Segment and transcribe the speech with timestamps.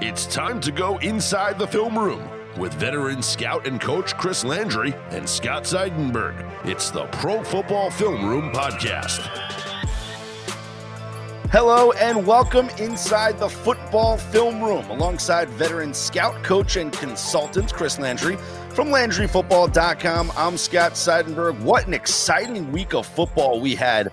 [0.00, 2.22] It's time to go inside the film room
[2.56, 6.48] with veteran scout and coach Chris Landry and Scott Seidenberg.
[6.64, 9.18] It's the Pro Football Film Room Podcast.
[11.50, 17.98] Hello and welcome inside the football film room alongside veteran scout, coach, and consultant Chris
[17.98, 18.36] Landry
[18.70, 20.30] from LandryFootball.com.
[20.36, 21.58] I'm Scott Seidenberg.
[21.62, 24.12] What an exciting week of football we had.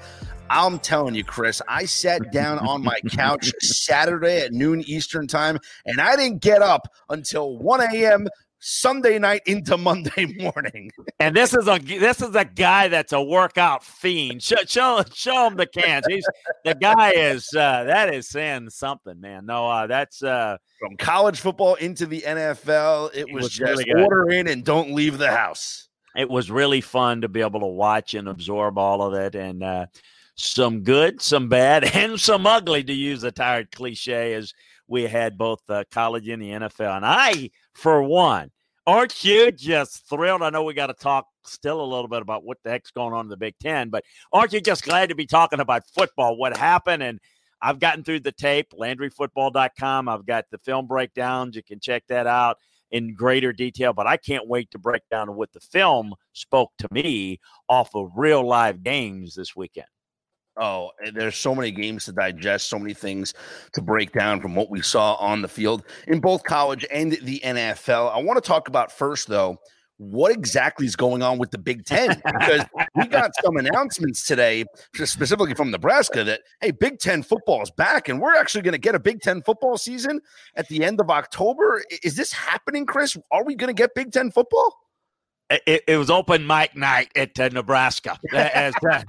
[0.49, 5.59] I'm telling you, Chris, I sat down on my couch Saturday at noon Eastern time
[5.85, 8.27] and I didn't get up until 1 a.m.
[8.59, 10.91] Sunday night into Monday morning.
[11.19, 14.41] And this is a this is a guy that's a workout fiend.
[14.41, 16.05] Show show, show him the cans.
[16.07, 16.25] He's
[16.63, 19.45] the guy is uh, that is saying something, man.
[19.45, 23.11] No, uh, that's uh, from college football into the NFL.
[23.13, 25.89] It, It was, was just really order in and don't leave the house.
[26.15, 29.63] it was really fun to be able to watch and absorb all of it, and
[29.63, 29.85] uh,
[30.36, 32.83] some good, some bad, and some ugly.
[32.83, 34.53] To use a tired cliche, as
[34.88, 36.97] we had both uh, college and the NFL.
[36.97, 38.52] And I, for one,
[38.86, 40.43] aren't you just thrilled?
[40.43, 43.14] I know we got to talk still a little bit about what the heck's going
[43.14, 46.38] on in the Big Ten, but aren't you just glad to be talking about football?
[46.38, 47.04] What happened?
[47.04, 47.20] And
[47.61, 50.09] I've gotten through the tape, LandryFootball.com.
[50.09, 51.55] I've got the film breakdowns.
[51.55, 52.58] You can check that out
[52.92, 56.88] in greater detail, but I can't wait to break down what the film spoke to
[56.92, 59.88] me off of real live games this weekend.
[60.58, 63.33] Oh, there's so many games to digest, so many things
[63.73, 67.42] to break down from what we saw on the field in both college and the
[67.43, 68.16] NFL.
[68.16, 69.60] I want to talk about first, though,
[69.98, 72.21] what exactly is going on with the Big Ten?
[72.26, 72.65] Because
[72.95, 78.10] we got some announcements today, specifically from Nebraska, that hey, Big Ten football is back,
[78.10, 80.21] and we're actually going to get a Big Ten football season
[80.55, 81.83] at the end of October.
[82.04, 83.17] Is this happening, Chris?
[83.32, 84.73] Are we going to get Big Ten football?
[85.49, 88.17] It, it was open mic night at uh, Nebraska.
[88.33, 89.04] As, uh,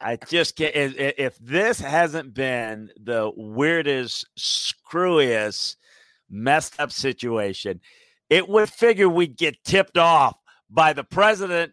[0.00, 0.74] I just can't.
[0.74, 5.76] If, this hasn't been the weirdest, screwiest,
[6.30, 7.80] messed up situation,
[8.30, 10.36] it would figure we'd get tipped off
[10.70, 11.72] by the president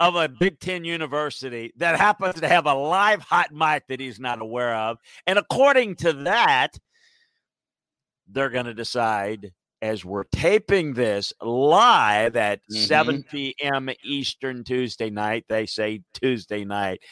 [0.00, 4.18] of a Big Ten university that happens to have a live hot mic that he's
[4.18, 4.98] not aware of.
[5.26, 6.70] And according to that,
[8.28, 12.86] they're going to decide as we're taping this live at Mhm.
[12.86, 13.90] 7 p.m.
[14.04, 15.44] Eastern Tuesday night.
[15.48, 17.02] They say Tuesday night.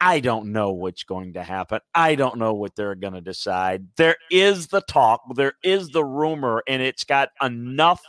[0.00, 1.80] I don't know what's going to happen.
[1.94, 3.88] I don't know what they're going to decide.
[3.96, 8.00] There is the talk, there is the rumor, and it's got enough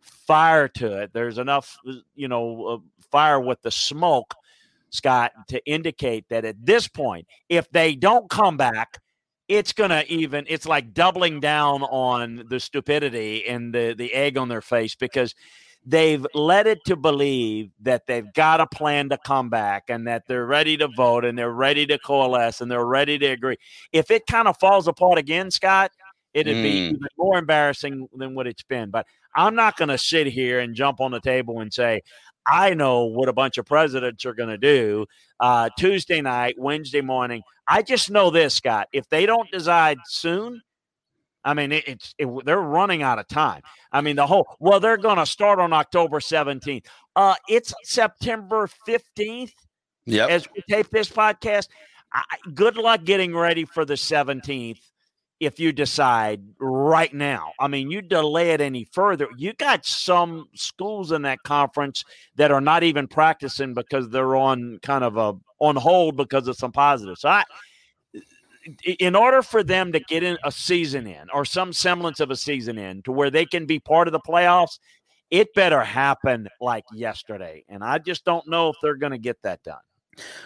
[0.00, 1.12] fire to it.
[1.12, 1.78] There's enough,
[2.14, 2.78] you know, uh,
[3.10, 4.34] fire with the smoke,
[4.90, 8.98] Scott, to indicate that at this point, if they don't come back,
[9.48, 14.48] it's gonna even it's like doubling down on the stupidity and the the egg on
[14.48, 15.34] their face because
[15.84, 20.22] they've led it to believe that they've got a plan to come back and that
[20.28, 23.56] they're ready to vote and they're ready to coalesce and they're ready to agree.
[23.92, 25.90] If it kind of falls apart again, Scott,
[26.34, 26.92] it'd be Mm.
[26.92, 28.90] even more embarrassing than what it's been.
[28.90, 32.02] But I'm not going to sit here and jump on the table and say,
[32.46, 35.06] I know what a bunch of presidents are going to do
[35.40, 37.42] uh, Tuesday night, Wednesday morning.
[37.68, 38.88] I just know this, Scott.
[38.92, 40.60] If they don't decide soon,
[41.44, 43.62] I mean, it, it's it, they're running out of time.
[43.90, 46.84] I mean, the whole well, they're going to start on October 17th.
[47.16, 49.52] Uh, it's September 15th
[50.06, 50.30] Yep.
[50.30, 51.68] as we tape this podcast.
[52.12, 52.22] I,
[52.54, 54.80] good luck getting ready for the 17th
[55.40, 57.52] if you decide right now.
[57.58, 59.28] I mean, you delay it any further.
[59.36, 62.04] You got some schools in that conference
[62.36, 66.56] that are not even practicing because they're on kind of a on hold because of
[66.56, 67.20] some positives.
[67.22, 67.44] So i-
[68.98, 72.36] in order for them to get in a season in or some semblance of a
[72.36, 74.78] season in to where they can be part of the playoffs,
[75.30, 77.64] it better happen like yesterday.
[77.68, 79.80] And I just don't know if they're going to get that done.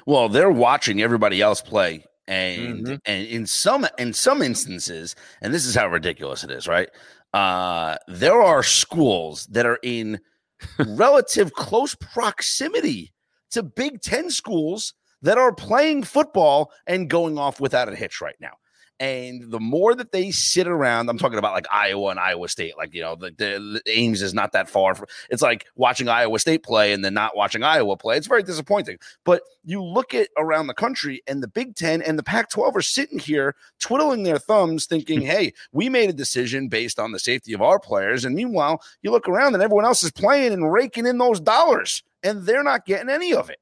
[0.07, 3.01] Well, they're watching everybody else play, and Mhm.
[3.05, 6.89] and in some in some instances, and this is how ridiculous it is, right?
[7.35, 10.21] Uh, there are schools that are in
[10.87, 13.13] relative close proximity
[13.51, 14.95] to Big Ten schools
[15.27, 18.53] that are playing football and going off without a hitch right now.
[18.99, 22.79] And the more that they sit around, I'm talking about like Iowa and Iowa State,
[22.79, 24.95] like, you know, the, the, Ames is not that far.
[24.95, 28.17] From, it's like watching Iowa State play and then not watching Iowa play.
[28.17, 28.99] It's very disappointing.
[29.25, 32.77] But you look at around the country and the Big Ten and the Pac 12
[32.77, 37.19] are sitting here twiddling their thumbs, thinking, hey, we made a decision based on the
[37.19, 38.25] safety of our players.
[38.25, 42.05] And meanwhile, you look around and everyone else is playing and raking in those dollars,
[42.23, 43.59] and they're not getting any of it.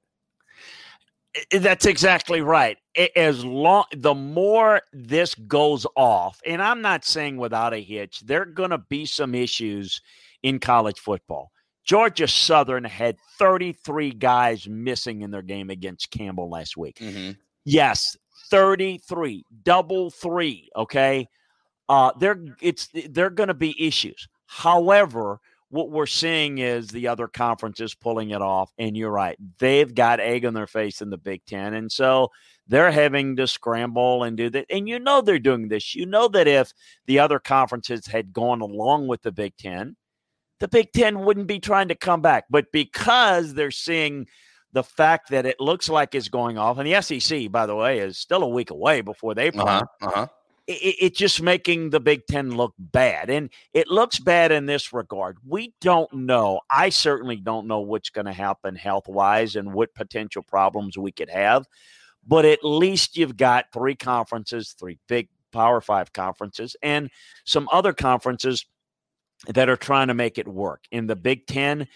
[1.50, 2.78] That's exactly right.
[3.16, 8.42] As long the more this goes off, and I'm not saying without a hitch, there
[8.42, 10.00] are going to be some issues
[10.42, 11.50] in college football.
[11.84, 16.98] Georgia Southern had 33 guys missing in their game against Campbell last week.
[17.64, 18.16] Yes,
[18.50, 20.68] 33, double three.
[20.76, 21.28] Okay.
[21.88, 24.28] Uh, there it's there are going to be issues.
[24.46, 25.40] However,
[25.74, 28.70] what we're seeing is the other conferences pulling it off.
[28.78, 32.30] And you're right, they've got egg on their face in the Big Ten, and so
[32.68, 34.66] they're having to scramble and do that.
[34.70, 35.94] And you know they're doing this.
[35.94, 36.72] You know that if
[37.06, 39.96] the other conferences had gone along with the Big Ten,
[40.60, 42.44] the Big Ten wouldn't be trying to come back.
[42.48, 44.26] But because they're seeing
[44.72, 47.98] the fact that it looks like it's going off, and the SEC, by the way,
[47.98, 49.64] is still a week away before they play.
[49.64, 49.84] Uh-huh.
[50.02, 50.26] Uh-huh.
[50.66, 54.92] It, it's just making the Big Ten look bad, and it looks bad in this
[54.92, 55.38] regard.
[55.46, 56.60] We don't know.
[56.70, 61.12] I certainly don't know what's going to happen health wise and what potential problems we
[61.12, 61.66] could have.
[62.26, 67.10] But at least you've got three conferences, three big Power Five conferences, and
[67.44, 68.66] some other conferences
[69.48, 70.84] that are trying to make it work.
[70.90, 71.86] In the Big Ten,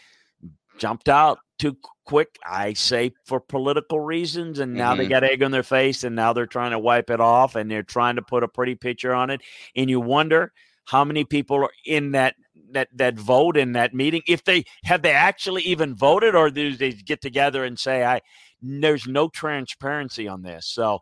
[0.78, 1.76] jumped out too
[2.08, 4.58] quick, I say, for political reasons.
[4.60, 5.10] And now they Mhm.
[5.10, 7.82] got egg on their face, and now they're trying to wipe it off, and they're
[7.82, 9.42] trying to put a pretty picture on it.
[9.76, 10.52] And you wonder
[10.86, 12.34] how many people are in that
[12.70, 16.74] that that vote in that meeting if they have they actually even voted or do
[16.76, 18.20] they get together and say i
[18.60, 21.00] there's no transparency on this so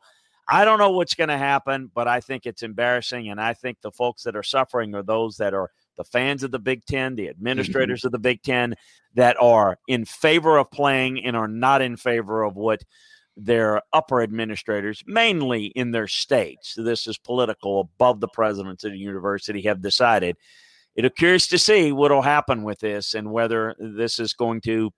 [0.49, 3.79] i don't know what's going to happen but i think it's embarrassing and i think
[3.81, 7.17] the folks that are suffering are those that are the fans of the big 10
[7.17, 7.31] the mm-hmm.
[7.31, 8.75] administrators of the big 10
[9.15, 12.83] that are in favor of playing and are not in favor of what
[13.37, 18.99] their upper administrators, mainly in their states, this is political above the presidents of the
[18.99, 20.37] university, have decided.
[20.95, 24.91] It'll curious to see what will happen with this and whether this is going to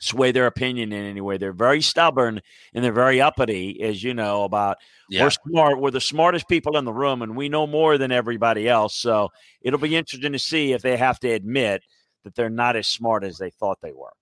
[0.00, 1.36] sway their opinion in any way.
[1.36, 2.40] They're very stubborn
[2.74, 5.24] and they're very uppity, as you know, about Yeah.
[5.24, 8.68] we're smart, we're the smartest people in the room, and we know more than everybody
[8.68, 8.96] else.
[8.96, 9.28] So
[9.60, 11.82] it'll be interesting to see if they have to admit
[12.24, 14.12] that they're not as smart as they thought they were.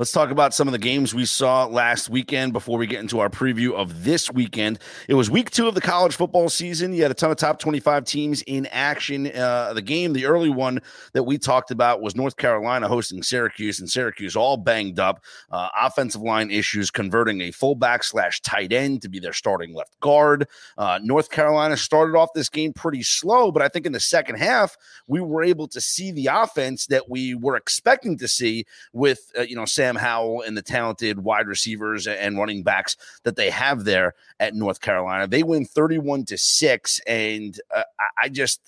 [0.00, 3.20] Let's talk about some of the games we saw last weekend before we get into
[3.20, 4.78] our preview of this weekend.
[5.08, 6.94] It was week two of the college football season.
[6.94, 9.26] You had a ton of top 25 teams in action.
[9.26, 10.80] Uh, the game, the early one
[11.12, 15.22] that we talked about, was North Carolina hosting Syracuse, and Syracuse all banged up.
[15.50, 20.00] Uh, offensive line issues, converting a fullback slash tight end to be their starting left
[20.00, 20.48] guard.
[20.78, 24.36] Uh, North Carolina started off this game pretty slow, but I think in the second
[24.36, 28.64] half, we were able to see the offense that we were expecting to see
[28.94, 33.34] with uh, you know Sam Howell and the talented wide receivers and running backs that
[33.34, 35.26] they have there at North Carolina.
[35.26, 37.82] They win 31 to 6 and uh,
[38.22, 38.60] I, just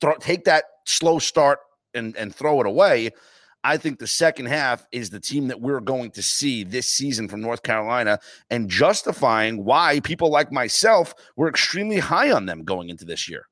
[0.00, 1.60] throw, take that slow start
[1.92, 3.10] and and throw it away.
[3.62, 7.28] I think the second half is the team that we're going to see this season
[7.28, 8.18] from North Carolina
[8.50, 13.46] and justifying why people like myself were extremely high on them going into this year.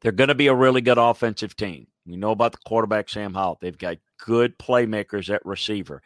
[0.00, 1.86] They're going to be a really good offensive team.
[2.06, 3.58] We know about the quarterback, Sam Howell.
[3.60, 6.02] They've got good playmakers at receiver.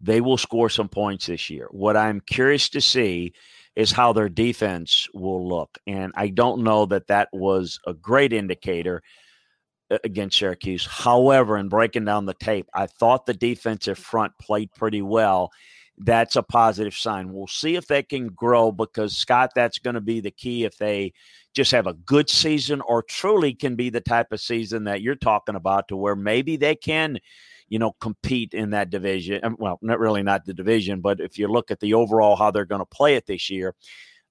[0.00, 1.68] They will score some points this year.
[1.70, 3.32] What I'm curious to see
[3.74, 5.78] is how their defense will look.
[5.86, 9.02] And I don't know that that was a great indicator
[9.90, 10.86] uh, against Syracuse.
[10.86, 15.50] However, in breaking down the tape, I thought the defensive front played pretty well.
[16.00, 17.32] That's a positive sign.
[17.32, 20.76] We'll see if they can grow because, Scott, that's going to be the key if
[20.78, 21.12] they
[21.54, 25.16] just have a good season or truly can be the type of season that you're
[25.16, 27.18] talking about to where maybe they can
[27.68, 31.36] you know compete in that division Um, well not really not the division but if
[31.36, 33.74] you look at the overall how they're going to play it this year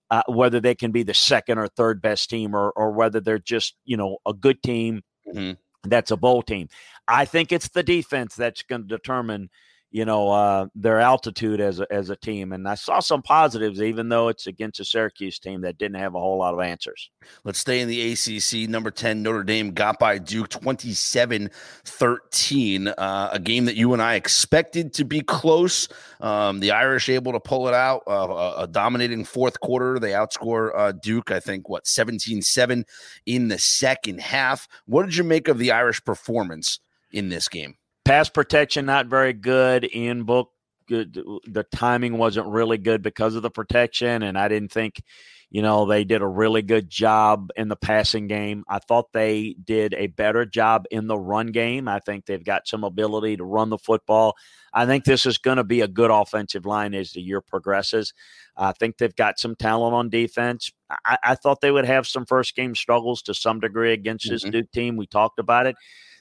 [0.10, 3.38] uh, whether they can be the second or third best team or or whether they're
[3.40, 5.58] just you know a good team Mhm.
[5.84, 6.70] that's a bowl team
[7.08, 9.50] i think it's the defense that's going to determine
[9.92, 12.52] you know uh, their altitude as a, as a team.
[12.52, 16.16] And I saw some positives, even though it's against a Syracuse team that didn't have
[16.16, 17.10] a whole lot of answers.
[17.44, 18.70] Let's stay in the ACC.
[18.70, 21.50] Number 10, Notre Dame got by Duke 27
[21.86, 25.88] 13, uh, a game that you and I expected to be close.
[26.20, 30.00] Um, the Irish able to pull it out, uh, a, dominating fourth quarter.
[30.00, 32.86] They outscore uh, Duke, I think, what, 17 7
[33.26, 34.68] in the second half.
[34.86, 36.80] What did you make of the Irish performance
[37.12, 37.76] in this game?
[38.08, 39.84] Pass protection not very good.
[39.84, 40.52] In book,
[40.88, 41.14] good.
[41.46, 45.02] The timing wasn't really good because of the protection, and I didn't think,
[45.50, 48.64] you know, they did a really good job in the passing game.
[48.70, 51.90] I thought they did a better job in the run game.
[51.90, 54.38] I think they've got some ability to run the football.
[54.74, 58.14] I think this is going to be a good offensive line as the year progresses.
[58.56, 60.72] I think they've got some talent on defense.
[61.06, 64.34] I, I thought they would have some first game struggles to some degree against mm-hmm.
[64.34, 64.96] this Duke team.
[64.96, 65.76] We talked about it.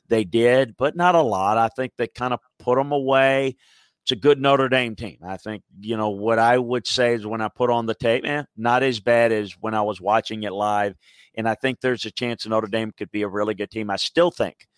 [0.09, 1.59] They did, but not a lot.
[1.59, 3.57] I think they kind of put them away.
[4.03, 5.19] It's a good Notre Dame team.
[5.27, 8.25] I think, you know, what I would say is when I put on the tape,
[8.25, 10.95] eh, not as bad as when I was watching it live.
[11.35, 13.91] And I think there's a chance Notre Dame could be a really good team.
[13.91, 14.69] I still think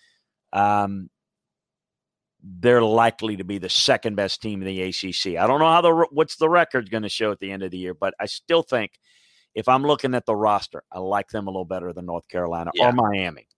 [0.53, 1.11] um,
[2.43, 5.39] they're likely to be the second best team in the ACC.
[5.39, 7.71] I don't know how the what's the record going to show at the end of
[7.71, 8.93] the year, but I still think
[9.55, 12.71] if I'm looking at the roster, I like them a little better than North Carolina
[12.75, 12.89] yeah.
[12.89, 13.49] or Miami.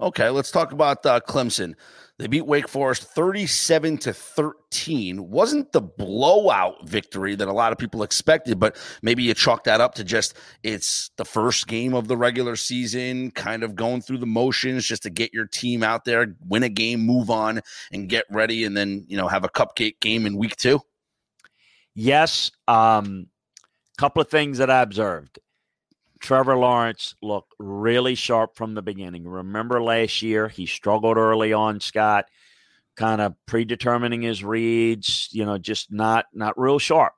[0.00, 1.74] Okay, let's talk about uh, Clemson.
[2.18, 5.28] They beat Wake Forest 37 to 13.
[5.28, 9.82] Wasn't the blowout victory that a lot of people expected, but maybe you chalk that
[9.82, 14.18] up to just it's the first game of the regular season, kind of going through
[14.18, 17.60] the motions just to get your team out there, win a game, move on,
[17.92, 20.80] and get ready, and then you know have a cupcake game in week two.
[21.94, 23.26] Yes, um,
[23.98, 25.38] couple of things that I observed.
[26.20, 29.26] Trevor Lawrence looked really sharp from the beginning.
[29.26, 32.26] Remember last year, he struggled early on, Scott,
[32.96, 37.12] kind of predetermining his reads, you know, just not not real sharp.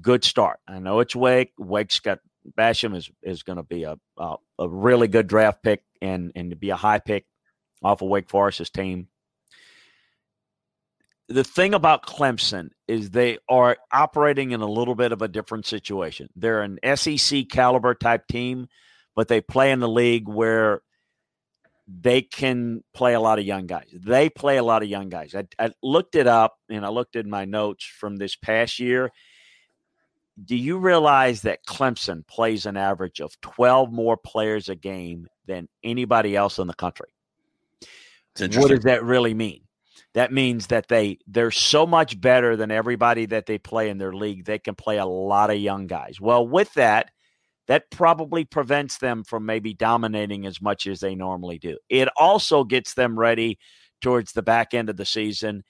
[0.00, 0.60] Good start.
[0.68, 1.52] I know it's Wake.
[1.58, 2.20] Wake's got
[2.56, 6.50] Basham is is going to be a, a, a really good draft pick and and
[6.50, 7.26] to be a high pick
[7.82, 9.08] off of Wake Forest's team
[11.30, 15.64] the thing about Clemson is they are operating in a little bit of a different
[15.64, 16.28] situation.
[16.34, 18.66] They're an SEC caliber type team,
[19.14, 20.82] but they play in the league where
[21.86, 23.88] they can play a lot of young guys.
[23.92, 25.34] They play a lot of young guys.
[25.36, 29.12] I, I looked it up and I looked at my notes from this past year.
[30.44, 35.68] Do you realize that Clemson plays an average of 12 more players a game than
[35.84, 37.08] anybody else in the country?
[38.62, 39.62] What does that really mean?
[40.14, 44.12] That means that they they're so much better than everybody that they play in their
[44.12, 44.44] league.
[44.44, 46.20] They can play a lot of young guys.
[46.20, 47.10] Well, with that,
[47.68, 51.78] that probably prevents them from maybe dominating as much as they normally do.
[51.88, 53.58] It also gets them ready
[54.00, 55.62] towards the back end of the season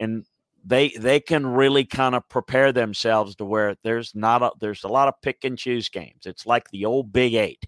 [0.00, 0.24] and
[0.64, 4.88] they they can really kind of prepare themselves to where there's not a there's a
[4.88, 6.26] lot of pick and choose games.
[6.26, 7.64] It's like the old Big 8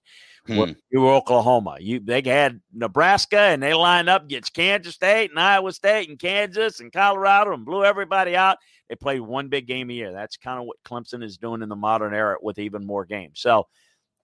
[0.48, 0.72] Hmm.
[0.90, 1.76] You were Oklahoma.
[1.78, 6.18] You they had Nebraska and they lined up against Kansas State and Iowa State and
[6.18, 8.58] Kansas and Colorado and blew everybody out.
[8.88, 10.12] They played one big game a year.
[10.12, 13.40] That's kind of what Clemson is doing in the modern era with even more games.
[13.40, 13.66] So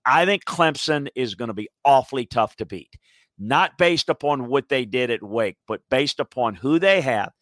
[0.06, 2.96] I think Clemson is going to be awfully tough to beat.
[3.38, 7.32] Not based upon what they did at Wake, but based upon who they have.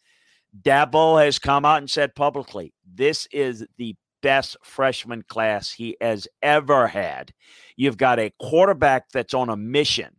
[0.61, 6.27] Dabo has come out and said publicly, this is the best freshman class he has
[6.41, 7.31] ever had.
[7.75, 10.15] You've got a quarterback that's on a mission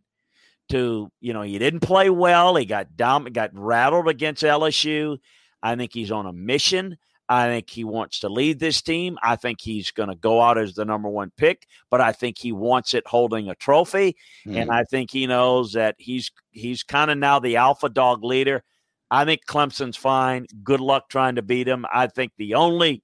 [0.69, 2.55] to, you know, he didn't play well.
[2.55, 5.17] He got dumb, got rattled against LSU.
[5.61, 6.97] I think he's on a mission.
[7.27, 9.17] I think he wants to lead this team.
[9.23, 12.37] I think he's going to go out as the number one pick, but I think
[12.37, 14.15] he wants it holding a trophy.
[14.45, 14.61] Mm.
[14.61, 18.63] And I think he knows that he's he's kind of now the alpha dog leader.
[19.09, 20.45] I think Clemson's fine.
[20.63, 21.85] Good luck trying to beat him.
[21.91, 23.01] I think the only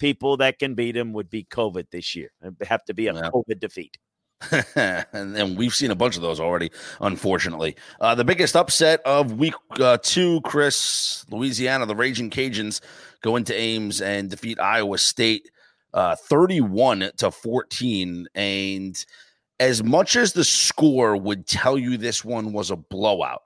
[0.00, 2.30] people that can beat him would be COVID this year.
[2.42, 3.30] It'd have to be a yeah.
[3.30, 3.96] COVID defeat.
[4.74, 6.70] and, and, we've seen a bunch of those already,
[7.02, 7.76] unfortunately.
[8.00, 12.80] Uh, the biggest upset of week uh, two, Chris, Louisiana, the Raging Cajuns
[13.20, 15.50] go into Ames and defeat Iowa State
[15.92, 18.28] uh, 31 to 14.
[18.34, 19.04] And
[19.58, 23.42] as much as the score would tell you this one was a blowout,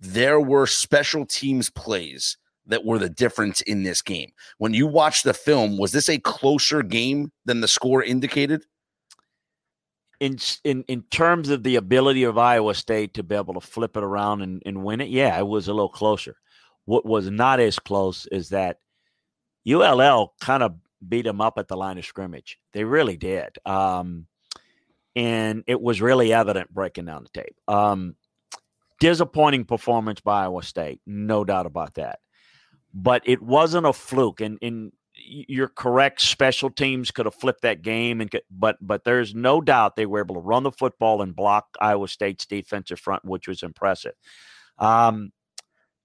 [0.00, 4.32] there were special teams plays that were the difference in this game.
[4.58, 8.64] When you watch the film, was this a closer game than the score indicated?
[10.18, 13.96] In in in terms of the ability of Iowa State to be able to flip
[13.96, 16.36] it around and, and win it, yeah, it was a little closer.
[16.86, 18.78] What was not as close is that
[19.68, 22.58] ULL kind of beat them up at the line of scrimmage.
[22.72, 23.58] They really did.
[23.66, 24.26] Um,
[25.14, 27.56] and it was really evident breaking down the tape.
[27.68, 28.16] Um,
[29.00, 32.20] disappointing performance by Iowa State, no doubt about that.
[32.96, 34.40] But it wasn't a fluke.
[34.40, 36.22] And, and you're correct.
[36.22, 40.06] Special teams could have flipped that game, and could, but but there's no doubt they
[40.06, 44.14] were able to run the football and block Iowa State's defensive front, which was impressive.
[44.78, 45.32] Um,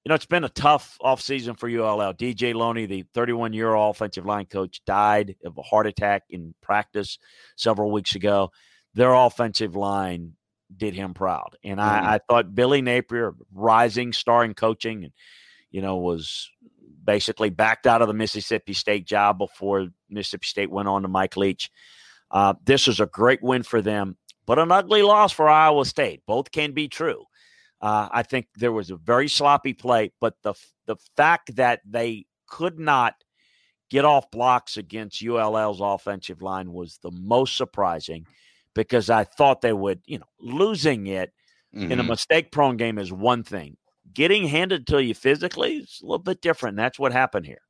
[0.04, 2.14] you know, it's been a tough offseason for ULL.
[2.14, 6.56] DJ Loney, the 31 year old offensive line coach, died of a heart attack in
[6.62, 7.20] practice
[7.56, 8.52] several weeks ago.
[8.96, 10.34] Their offensive line
[10.76, 11.56] did him proud.
[11.64, 11.84] And mm.
[11.84, 15.14] I, I, thought Billy Napier, rising star in coaching, and,
[15.70, 16.50] you know, was
[17.04, 21.38] basically backed out of the Mississippi State job before Mississippi State went on to Mike
[21.38, 21.72] Leach.
[22.30, 26.22] Uh, this was a great win for them, but an ugly loss for Iowa State.
[26.26, 27.26] Both can be true.
[27.82, 30.54] Uh, I think there was a very sloppy play, but the
[30.86, 33.16] the fact that they could not
[33.90, 38.26] get off blocks against ULL's offensive line was the most surprising
[38.74, 41.34] because I thought they would, you know, losing it
[41.76, 41.92] mm-hmm.
[41.92, 42.12] in a mm-hmm.
[42.12, 43.78] mistake prone game is one thing.
[44.14, 46.78] Getting handed to you physically is a little bit different.
[46.78, 47.62] That's what happened here.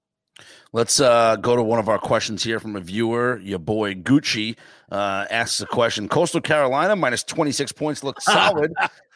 [0.74, 3.40] Let's uh, go to one of our questions here from a viewer.
[3.44, 4.56] Your boy Gucci
[4.92, 6.08] uh, asks a question.
[6.08, 8.72] Coastal Carolina minus 26 points looks solid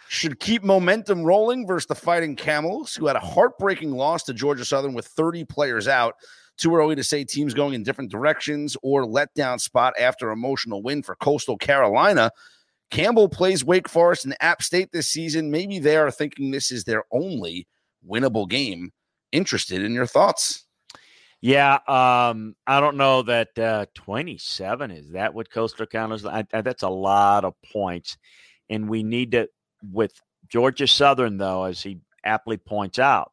[0.07, 4.65] should keep momentum rolling versus the Fighting Camels, who had a heartbreaking loss to Georgia
[4.65, 6.15] Southern with 30 players out.
[6.57, 11.03] Too early to say teams going in different directions or letdown spot after emotional win
[11.03, 12.31] for Coastal Carolina.
[12.91, 15.51] Campbell plays Wake Forest and App State this season.
[15.51, 17.67] Maybe they are thinking this is their only
[18.07, 18.91] winnable game.
[19.31, 20.65] Interested in your thoughts?
[21.41, 26.25] Yeah, um, I don't know that uh, 27 is that what Coastal Carolina's.
[26.25, 28.17] I, I, that's a lot of points,
[28.69, 29.49] and we need to
[29.91, 30.13] with
[30.49, 33.31] Georgia Southern, though, as he aptly points out.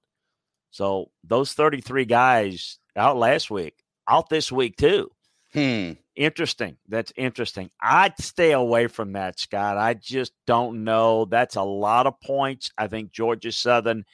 [0.71, 3.75] So those 33 guys out last week,
[4.09, 5.11] out this week too.
[5.53, 5.93] Hmm.
[6.15, 6.77] Interesting.
[6.89, 7.71] That's interesting.
[7.81, 9.79] I'd stay away from that, Scott.
[9.79, 11.25] I just don't know.
[11.25, 12.71] That's a lot of points.
[12.77, 14.05] I think Georgia Southern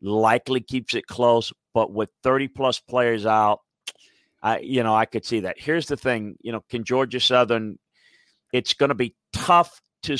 [0.00, 3.60] likely keeps it close, but with 30 plus players out,
[4.42, 5.58] I you know, I could see that.
[5.58, 7.78] Here's the thing, you know, can Georgia Southern
[8.52, 10.16] it's going to be tough to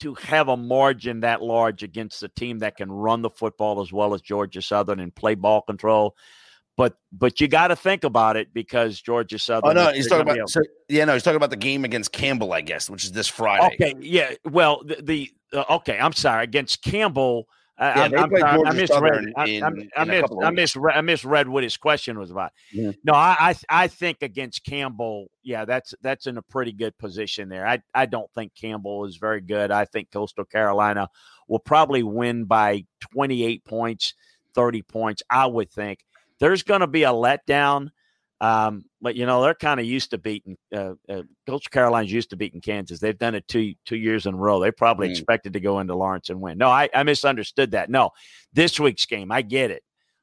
[0.00, 3.92] to have a margin that large against a team that can run the football as
[3.92, 6.16] well as Georgia Southern and play ball control.
[6.80, 9.76] But but you got to think about it because Georgia Southern.
[9.76, 12.54] Oh no, he's talking about so, yeah, no, he's talking about the game against Campbell,
[12.54, 13.74] I guess, which is this Friday.
[13.74, 14.32] Okay, yeah.
[14.46, 17.48] Well, the, the uh, okay, I'm sorry against Campbell.
[17.76, 19.26] I, yeah, I'm, I'm, I misread.
[19.36, 22.52] I, I, mis- I, misread, I misread what his question was about.
[22.72, 22.92] Yeah.
[23.04, 27.50] No, I, I I think against Campbell, yeah, that's that's in a pretty good position
[27.50, 27.66] there.
[27.66, 29.70] I I don't think Campbell is very good.
[29.70, 31.10] I think Coastal Carolina
[31.46, 34.14] will probably win by 28 points,
[34.54, 35.22] 30 points.
[35.28, 35.98] I would think
[36.40, 37.90] there's going to be a letdown.
[38.42, 40.56] Um, but you know they're kind of used to beating.
[40.74, 42.98] Uh, uh, Coastal Carolina's used to beating Kansas.
[42.98, 44.60] They've done it two two years in a row.
[44.60, 45.10] They probably mm.
[45.10, 46.56] expected to go into Lawrence and win.
[46.56, 47.90] No, I, I misunderstood that.
[47.90, 48.10] No,
[48.54, 49.82] this week's game, I get it.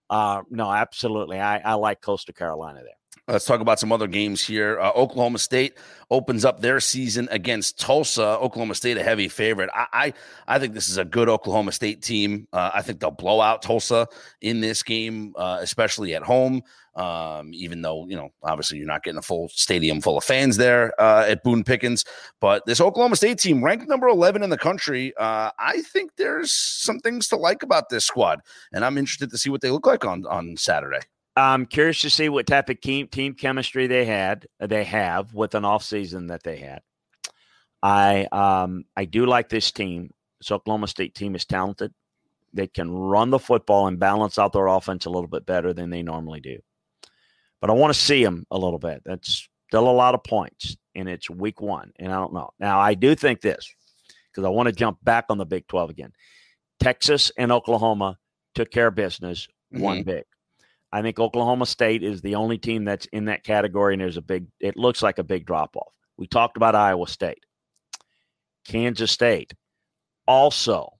[0.09, 2.93] Uh, no, absolutely, I, I like Coastal Carolina there.
[3.29, 4.79] Let's talk about some other games here.
[4.79, 5.77] Uh, Oklahoma State
[6.09, 8.23] opens up their season against Tulsa.
[8.23, 9.69] Oklahoma State, a heavy favorite.
[9.73, 10.13] I, I,
[10.47, 12.47] I think this is a good Oklahoma State team.
[12.53, 14.07] Uh, I think they'll blow out Tulsa
[14.39, 16.61] in this game, uh, especially at home.
[16.95, 20.55] Um, even though you know, obviously, you're not getting a full stadium full of fans
[20.55, 22.05] there uh, at Boone Pickens.
[22.39, 26.53] But this Oklahoma State team, ranked number 11 in the country, uh, I think there's
[26.53, 28.39] some things to like about this squad,
[28.71, 31.01] and I'm interested to see what they look like on on Saturday.
[31.37, 35.53] I'm curious to see what type of team, team chemistry they had they have with
[35.53, 36.81] an off season that they had.
[37.83, 40.09] I um I do like this team.
[40.39, 41.93] This Oklahoma State team is talented.
[42.53, 45.91] They can run the football and balance out their offense a little bit better than
[45.91, 46.57] they normally do.
[47.61, 49.03] But I want to see them a little bit.
[49.05, 51.91] That's still a lot of points, and it's week one.
[51.99, 52.49] And I don't know.
[52.59, 53.71] Now I do think this
[54.31, 56.13] because I want to jump back on the Big Twelve again.
[56.79, 58.17] Texas and Oklahoma
[58.55, 59.83] took care of business, mm-hmm.
[59.83, 60.23] one big.
[60.91, 64.21] I think Oklahoma State is the only team that's in that category, and there's a
[64.21, 65.93] big, it looks like a big drop off.
[66.17, 67.43] We talked about Iowa State.
[68.65, 69.53] Kansas State
[70.27, 70.93] also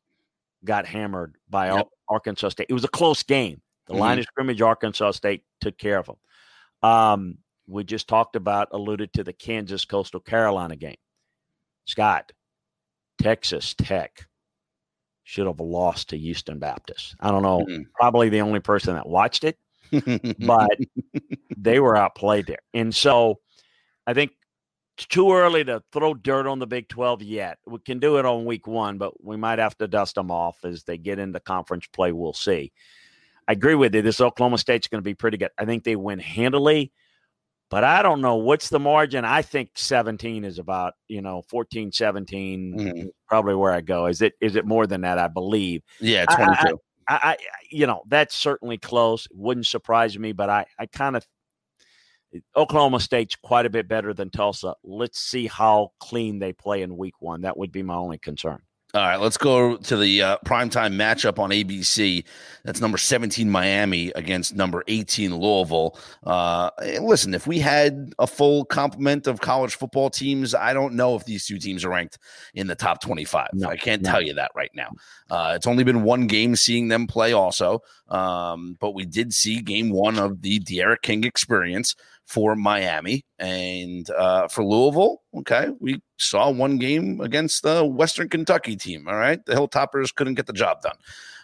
[0.63, 1.88] got hammered by yep.
[2.10, 2.67] Arkansas State.
[2.69, 3.62] It was a close game.
[3.88, 4.02] The mm-hmm.
[4.02, 6.89] line of scrimmage, Arkansas State took care of them.
[6.89, 10.97] Um, we just talked about, alluded to the Kansas Coastal Carolina game.
[11.86, 12.32] Scott,
[13.21, 14.28] Texas Tech
[15.23, 17.15] should have lost to Houston Baptist.
[17.19, 17.84] I don't know, mm-hmm.
[17.95, 19.58] probably the only person that watched it
[20.39, 20.78] but
[21.58, 22.60] they were outplayed there.
[22.73, 23.39] And so
[24.06, 24.32] I think
[24.97, 27.60] it's too early to throw dirt on the Big 12 yet.
[27.67, 30.58] We can do it on week one, but we might have to dust them off
[30.63, 32.12] as they get into conference play.
[32.12, 32.71] We'll see.
[33.47, 34.02] I agree with you.
[34.02, 35.52] This Oklahoma State's going to be pretty good.
[35.58, 36.91] I think they win handily,
[37.69, 39.23] but I don't know what's the margin.
[39.23, 43.08] I think 17 is about, you know, 14, 17, mm-hmm.
[43.28, 44.08] probably where I go.
[44.08, 45.19] Is it is it more than that?
[45.19, 45.84] I believe.
[46.02, 46.52] Yeah, 22.
[46.52, 46.73] I, I,
[47.10, 47.38] I,
[47.70, 49.26] you know, that's certainly close.
[49.26, 51.26] It wouldn't surprise me, but I, I kind of
[52.56, 54.76] Oklahoma State's quite a bit better than Tulsa.
[54.84, 57.41] Let's see how clean they play in week one.
[57.41, 58.60] That would be my only concern.
[58.93, 62.23] All right, let's go to the uh, primetime matchup on ABC.
[62.63, 66.00] That's number 17 Miami against number 18 Louisville.
[66.23, 66.69] Uh,
[67.02, 71.26] listen, if we had a full complement of college football teams, I don't know if
[71.26, 72.17] these two teams are ranked
[72.54, 73.50] in the top 25.
[73.56, 74.10] No, I can't no.
[74.10, 74.93] tell you that right now.
[75.30, 79.62] Uh, it's only been one game seeing them play, also, um, but we did see
[79.62, 81.93] game one of the D'Eriq King experience
[82.28, 85.24] for Miami and uh, for Louisville.
[85.38, 89.08] Okay, we saw one game against the Western Kentucky team.
[89.08, 90.98] All right, the Hilltoppers couldn't get the job done.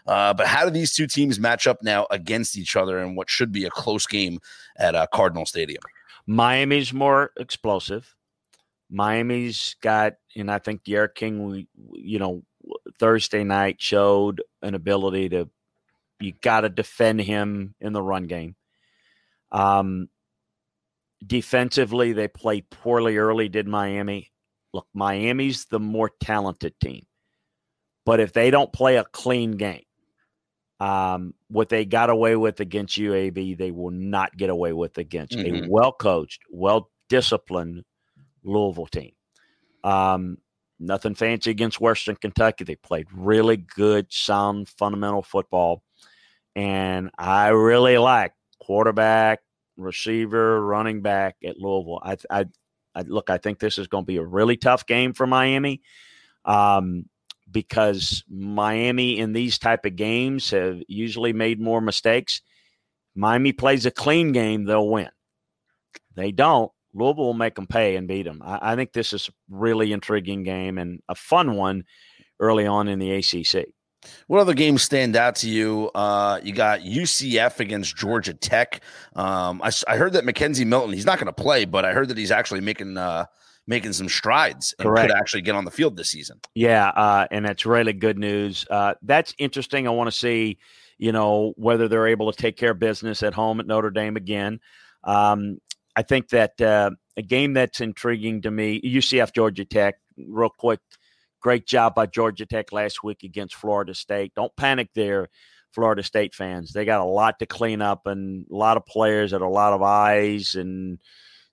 [0.05, 3.29] Uh, but how do these two teams match up now against each other in what
[3.29, 4.39] should be a close game
[4.77, 5.81] at uh, Cardinal Stadium?
[6.27, 8.13] Miami's more explosive.
[8.89, 12.43] Miami's got, and I think D'Eriq King, you know,
[12.99, 15.49] Thursday night showed an ability to,
[16.19, 18.55] you got to defend him in the run game.
[19.51, 20.09] Um,
[21.25, 24.31] Defensively, they played poorly early, did Miami.
[24.73, 27.05] Look, Miami's the more talented team.
[28.05, 29.83] But if they don't play a clean game,
[30.79, 35.37] um, what they got away with against UAB, they will not get away with against
[35.37, 35.65] mm-hmm.
[35.65, 37.83] a well coached, well disciplined
[38.43, 39.11] Louisville team.
[39.83, 40.37] Um,
[40.79, 42.63] nothing fancy against Western Kentucky.
[42.63, 45.83] They played really good, sound, fundamental football.
[46.55, 49.39] And I really like quarterback,
[49.83, 52.01] receiver, running back at Louisville.
[52.03, 52.45] I, I,
[52.95, 53.29] I look.
[53.29, 55.81] I think this is going to be a really tough game for Miami,
[56.45, 57.05] um,
[57.49, 62.41] because Miami in these type of games have usually made more mistakes.
[63.15, 65.09] Miami plays a clean game, they'll win.
[66.15, 66.71] They don't.
[66.93, 68.41] Louisville will make them pay and beat them.
[68.43, 71.83] I, I think this is a really intriguing game and a fun one
[72.39, 73.67] early on in the ACC.
[74.27, 75.91] What other games stand out to you?
[75.93, 78.81] Uh, you got UCF against Georgia Tech.
[79.15, 82.09] Um, I, I, heard that McKenzie Milton, he's not going to play, but I heard
[82.09, 83.25] that he's actually making uh,
[83.67, 85.09] making some strides and Correct.
[85.09, 86.39] could actually get on the field this season.
[86.53, 88.65] Yeah, uh, and that's really good news.
[88.69, 89.87] Uh, that's interesting.
[89.87, 90.57] I want to see,
[90.97, 94.17] you know, whether they're able to take care of business at home at Notre Dame
[94.17, 94.59] again.
[95.03, 95.59] Um,
[95.95, 100.79] I think that uh, a game that's intriguing to me, UCF Georgia Tech, real quick–
[101.43, 104.31] Great job by Georgia Tech last week against Florida State.
[104.33, 105.27] Don't panic there,
[105.73, 106.71] Florida State fans.
[106.71, 109.73] They got a lot to clean up and a lot of players and a lot
[109.73, 110.99] of eyes and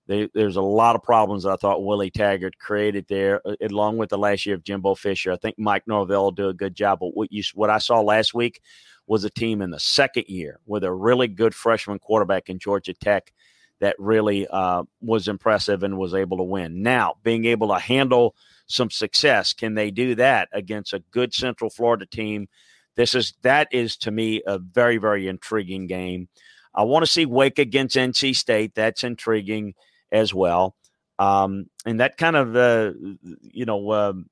[0.07, 3.97] they, there's a lot of problems that I thought Willie Taggart created there, uh, along
[3.97, 5.31] with the last year of Jimbo Fisher.
[5.31, 6.99] I think Mike Norvell will do a good job.
[7.01, 8.61] But what you what I saw last week
[9.07, 12.93] was a team in the second year with a really good freshman quarterback in Georgia
[12.93, 13.31] Tech
[13.79, 16.81] that really uh, was impressive and was able to win.
[16.81, 18.35] Now, being able to handle–
[18.71, 19.53] some success.
[19.53, 22.47] Can they do that against a good Central Florida team?
[22.95, 26.27] This is that is to me a very very intriguing game.
[26.73, 28.73] I want to see Wake against NC State.
[28.75, 29.73] That's intriguing
[30.11, 30.75] as well.
[31.19, 32.93] Um, and that kind of uh,
[33.41, 34.29] you know um,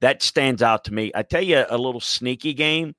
[0.00, 1.12] that stands out to me.
[1.14, 2.94] I tell you a little sneaky game.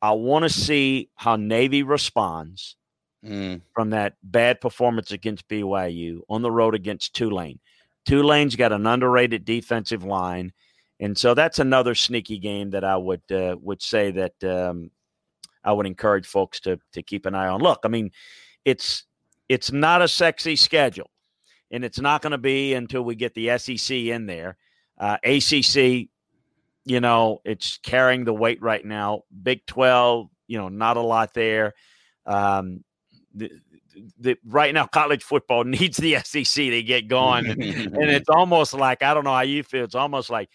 [0.00, 2.76] I want to see how Navy responds
[3.24, 3.60] mm.
[3.74, 7.60] from that bad performance against BYU on the road against Tulane.
[8.06, 10.52] Tulane's got an underrated defensive line,
[11.00, 14.90] and so that's another sneaky game that I would uh, would say that um,
[15.64, 17.60] I would encourage folks to to keep an eye on.
[17.60, 18.12] Look, I mean,
[18.64, 19.04] it's
[19.48, 21.10] it's not a sexy schedule,
[21.70, 24.56] and it's not going to be until we get the SEC in there.
[24.98, 26.08] Uh, ACC,
[26.84, 29.22] you know, it's carrying the weight right now.
[29.42, 31.74] Big Twelve, you know, not a lot there.
[32.24, 32.84] Um,
[34.18, 38.74] the, right now college football needs the SEC to get going, and, and it's almost
[38.74, 39.84] like I don't know how you feel.
[39.84, 40.48] It's almost like,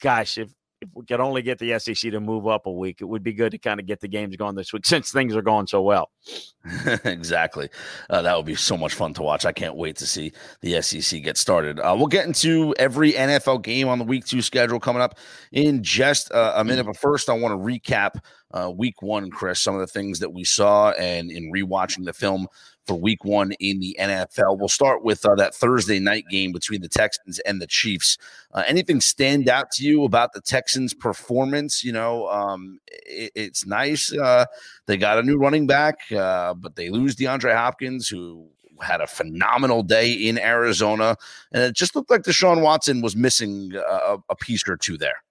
[0.00, 0.50] gosh, if
[0.82, 3.32] if we could only get the SEC to move up a week, it would be
[3.32, 5.80] good to kind of get the games going this week since things are going so
[5.80, 6.10] well.
[7.04, 7.68] exactly.
[8.10, 9.44] Uh, that would be so much fun to watch.
[9.44, 11.78] I can't wait to see the SEC get started.
[11.78, 15.18] Uh, we'll get into every NFL game on the week two schedule coming up
[15.52, 16.84] in just uh, a minute.
[16.84, 18.20] But first, I want to recap
[18.52, 22.12] uh, week one, Chris, some of the things that we saw and in rewatching the
[22.12, 22.46] film
[22.86, 24.58] for week one in the NFL.
[24.58, 28.18] We'll start with uh, that Thursday night game between the Texans and the Chiefs.
[28.52, 31.84] Uh, anything stand out to you about the Texans' performance?
[31.84, 34.12] You know, um, it, it's nice.
[34.12, 34.46] Uh,
[34.86, 38.48] they got a new running back, uh, but they lose DeAndre Hopkins, who
[38.80, 41.16] had a phenomenal day in Arizona.
[41.52, 45.22] And it just looked like Deshaun Watson was missing a, a piece or two there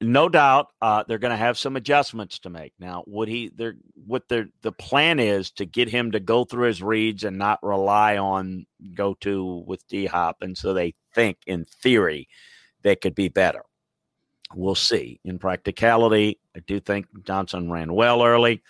[0.00, 2.72] no doubt uh, they're going to have some adjustments to make.
[2.78, 6.68] Now, would he they're what their the plan is to get him to go through
[6.68, 11.38] his reads and not rely on go to with D Hop, and so they think
[11.46, 12.28] in theory
[12.82, 13.62] they could be better.
[14.54, 15.20] We'll see.
[15.24, 18.62] In practicality, I do think Johnson ran well early.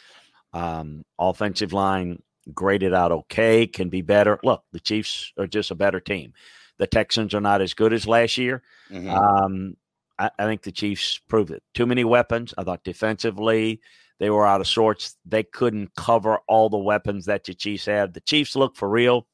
[0.53, 2.23] Um, offensive line
[2.55, 4.41] graded out okay, can be better.
[4.43, 6.33] Look, the Chiefs are just a better team.
[6.79, 8.63] The Texans are not as good as last year.
[8.91, 9.13] Mhm.
[9.13, 9.77] Um,
[10.19, 11.63] I, I think the Chiefs proved it.
[11.75, 12.55] Too many weapons.
[12.59, 13.81] I thought defensively
[14.19, 15.17] they were out of sorts.
[15.25, 18.15] They couldn't cover all the weapons that the Chiefs had.
[18.15, 19.27] The Chiefs look for real.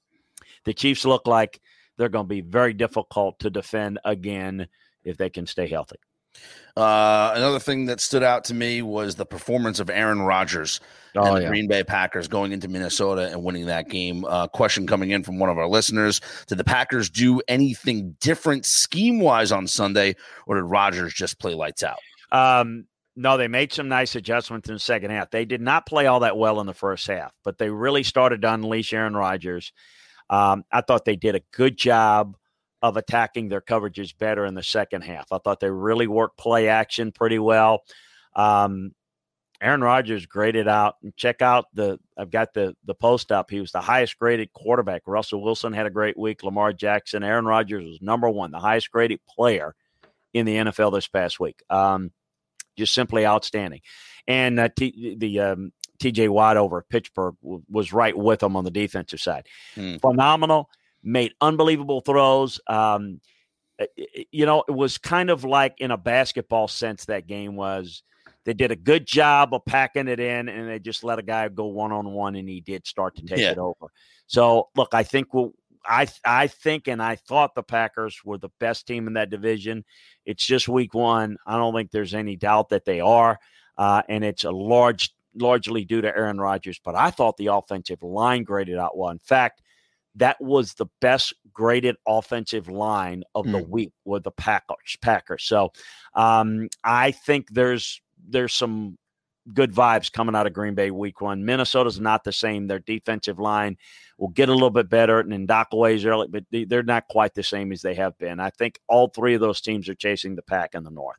[0.64, 1.60] The Chiefs look like
[1.96, 4.66] they're going to be very difficult to defend again
[5.04, 5.96] if they can stay healthy.
[6.76, 10.80] Uh, another thing that stood out to me was the performance of Aaron Rodgers
[11.16, 14.24] Oh, and the Green Bay Packers going into Minnesota and winning that game.
[14.24, 18.66] Uh, question coming in from one of our listeners: Did the Packers do anything different
[18.66, 20.16] scheme wise on Sunday,
[20.46, 21.98] or did Rodgers just play lights out?
[22.32, 25.30] Um, no, they made some nice adjustments in the second half.
[25.30, 28.42] They did not play all that well in the first half, but they really started
[28.42, 29.72] to unleash Aaron Rodgers.
[30.30, 32.36] Um, I thought they did a good job
[32.84, 35.32] of attacking their coverages better in the second half.
[35.32, 37.82] I thought they really worked play action pretty well.
[38.36, 38.92] Um,
[39.58, 43.50] Aaron Rodgers graded out and check out the I've got the the post up.
[43.50, 45.00] He was the highest graded quarterback.
[45.06, 46.42] Russell Wilson had a great week.
[46.42, 49.74] Lamar Jackson, Aaron Rodgers was number one, the highest graded player
[50.34, 51.62] in the NFL this past week.
[51.70, 52.10] Um,
[52.76, 53.80] just simply outstanding.
[54.28, 58.64] And uh, T, the um, TJ Watt over Pittsburgh w- was right with him on
[58.64, 59.46] the defensive side.
[59.74, 59.96] Hmm.
[59.96, 60.68] Phenomenal,
[61.04, 62.60] made unbelievable throws.
[62.66, 63.20] Um,
[63.78, 67.56] it- it- you know, it was kind of like in a basketball sense that game
[67.56, 68.02] was.
[68.44, 71.48] They did a good job of packing it in, and they just let a guy
[71.48, 73.52] go one on one, and he did start to take Yeah.
[73.52, 73.90] it over.
[74.26, 75.52] So, look, I think we'll,
[75.86, 79.84] I I think and I thought the Packers were the best team in that division.
[80.26, 81.36] It's just week one.
[81.46, 83.38] I don't think there's any doubt that they are,
[83.78, 86.78] uh, and it's a large, largely due to Aaron Rodgers.
[86.84, 89.10] But I thought the offensive line graded out well.
[89.10, 89.62] In fact,
[90.16, 94.96] that was the best graded offensive line of the week with the Packers.
[95.00, 95.44] Packers.
[95.44, 95.72] So
[96.14, 98.96] um, I think there's there's some
[99.52, 101.44] good vibes coming out of Green Bay week one.
[101.44, 102.66] Minnesota's not the same.
[102.66, 103.76] Their defensive line
[104.18, 107.42] will get a little bit better, and then Ngakoue's early, but they're not quite the
[107.42, 108.40] same as they have been.
[108.40, 111.18] I think all three of those teams are chasing the pack in the north.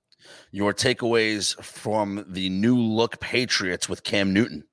[0.51, 4.63] Your takeaways from the new look Patriots with Cam Newton.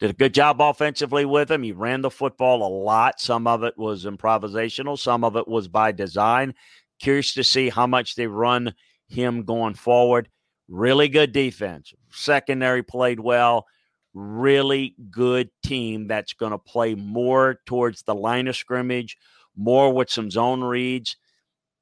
[0.00, 1.62] Did a good job offensively with him.
[1.62, 3.20] He ran the football a lot.
[3.20, 6.54] Some of it was improvisational, some of it was by design.
[6.98, 8.74] Curious to see how much they run
[9.08, 10.30] him going forward.
[10.68, 11.92] Really good defense.
[12.10, 13.66] Secondary played well.
[14.14, 19.18] Really good team that's going to play more towards the line of scrimmage,
[19.54, 21.16] more with some zone reads.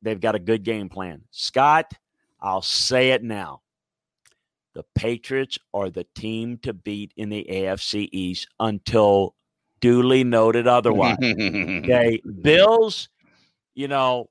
[0.03, 1.23] They've got a good game plan.
[1.31, 1.93] Scott,
[2.41, 3.63] I'll say it now.
[4.79, 9.35] The Patriots are the team to beat in the AFC East until
[9.81, 11.19] duly noted otherwise.
[11.21, 13.09] okay, Bills,
[13.75, 14.31] you know,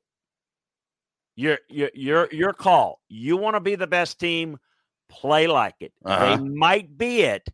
[1.35, 3.01] your your your your call.
[3.09, 4.57] You want to be the best team,
[5.09, 5.91] play like it.
[6.05, 6.37] Uh-huh.
[6.37, 7.49] They might be it,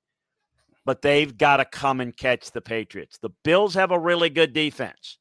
[0.86, 3.18] but they've got to come and catch the Patriots.
[3.18, 5.18] The Bills have a really good defense.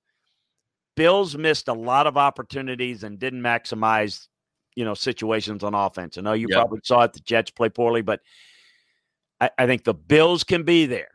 [0.94, 4.28] Bills missed a lot of opportunities and didn't maximize,
[4.74, 6.18] you know, situations on offense.
[6.18, 6.56] I know you Yep.
[6.56, 7.12] probably saw it.
[7.12, 8.20] The Jets play poorly, but
[9.40, 11.08] I, I think the Bills can be there.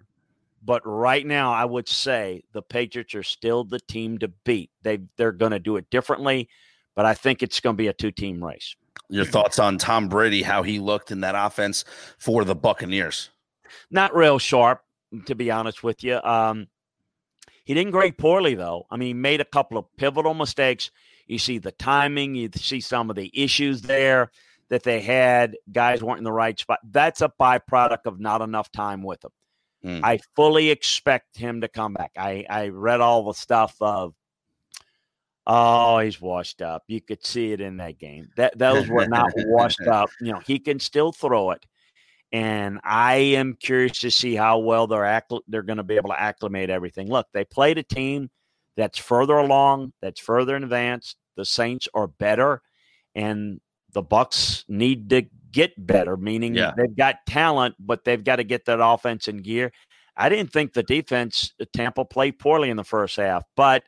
[0.63, 4.69] But right now, I would say the Patriots are still the team to beat.
[4.81, 6.49] They they're going to do it differently,
[6.95, 8.75] but I think it's going to be a two team race.
[9.09, 11.85] Your thoughts on Tom Brady, how he looked in that offense
[12.17, 13.29] for the Buccaneers?
[13.89, 14.81] Not real sharp,
[15.27, 16.21] to be honest with you.
[16.21, 16.67] Um,
[17.63, 18.87] he didn't grade poorly though.
[18.89, 20.91] I mean, he made a couple of pivotal mistakes.
[21.27, 22.35] You see the timing.
[22.35, 24.31] You see some of the issues there
[24.69, 25.57] that they had.
[25.71, 26.79] Guys weren't in the right spot.
[26.89, 29.31] That's a byproduct of not enough time with him.
[29.83, 29.99] Hmm.
[30.03, 32.11] I fully expect him to come back.
[32.17, 34.13] I, I read all the stuff of,
[35.45, 36.83] oh, he's washed up.
[36.87, 38.29] You could see it in that game.
[38.37, 40.09] That those were not washed up.
[40.21, 41.65] You know, he can still throw it,
[42.31, 46.09] and I am curious to see how well they're accl- they're going to be able
[46.09, 47.07] to acclimate everything.
[47.07, 48.29] Look, they played a team
[48.77, 51.17] that's further along, that's further advanced.
[51.35, 52.61] The Saints are better,
[53.15, 53.59] and
[53.93, 56.15] the Bucks need to get better.
[56.15, 56.71] Meaning Yeah.
[56.77, 59.71] they've got talent, but they've got to get that offense in gear.
[60.15, 63.83] I didn't think the defense uh, Tampa played poorly in the first half, but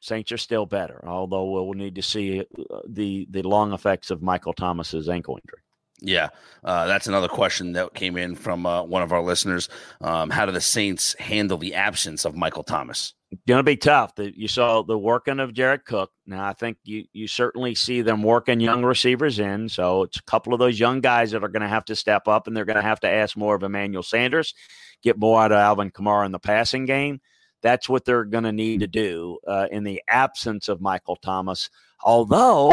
[0.00, 1.02] Saints are still better.
[1.06, 5.60] Although we'll need to see uh, the the long effects of Michael Thomas's ankle injury.
[6.00, 6.28] Yeah,
[6.62, 9.68] uh, that's another question that came in from uh, one of our listeners.
[10.02, 13.14] Um, how do the Saints handle the absence of Michael Thomas?
[13.46, 14.12] Going to be tough.
[14.18, 16.12] You saw the working of Jared Cook.
[16.26, 19.68] Now I think you you certainly see them working young receivers in.
[19.68, 22.28] So it's a couple of those young guys that are going to have to step
[22.28, 24.54] up, and they're going to have to ask more of Emmanuel Sanders,
[25.02, 27.20] get more out of Alvin Kamara in the passing game.
[27.62, 31.68] That's what they're going to need to do uh, in the absence of Michael Thomas.
[32.04, 32.72] Although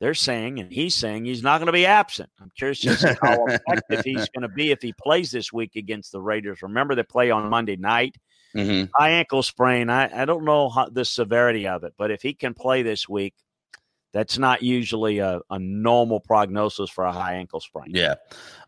[0.00, 2.30] they're saying, and he's saying he's not going to be absent.
[2.40, 5.76] I'm curious to see how effective he's going to be if he plays this week
[5.76, 6.62] against the Raiders.
[6.62, 8.16] Remember, they play on Monday night.
[8.56, 8.90] Mm-hmm.
[8.94, 9.90] High ankle sprain.
[9.90, 13.08] I, I don't know how, the severity of it, but if he can play this
[13.08, 13.34] week,
[14.12, 17.86] that's not usually a, a normal prognosis for a high ankle sprain.
[17.90, 18.14] Yeah.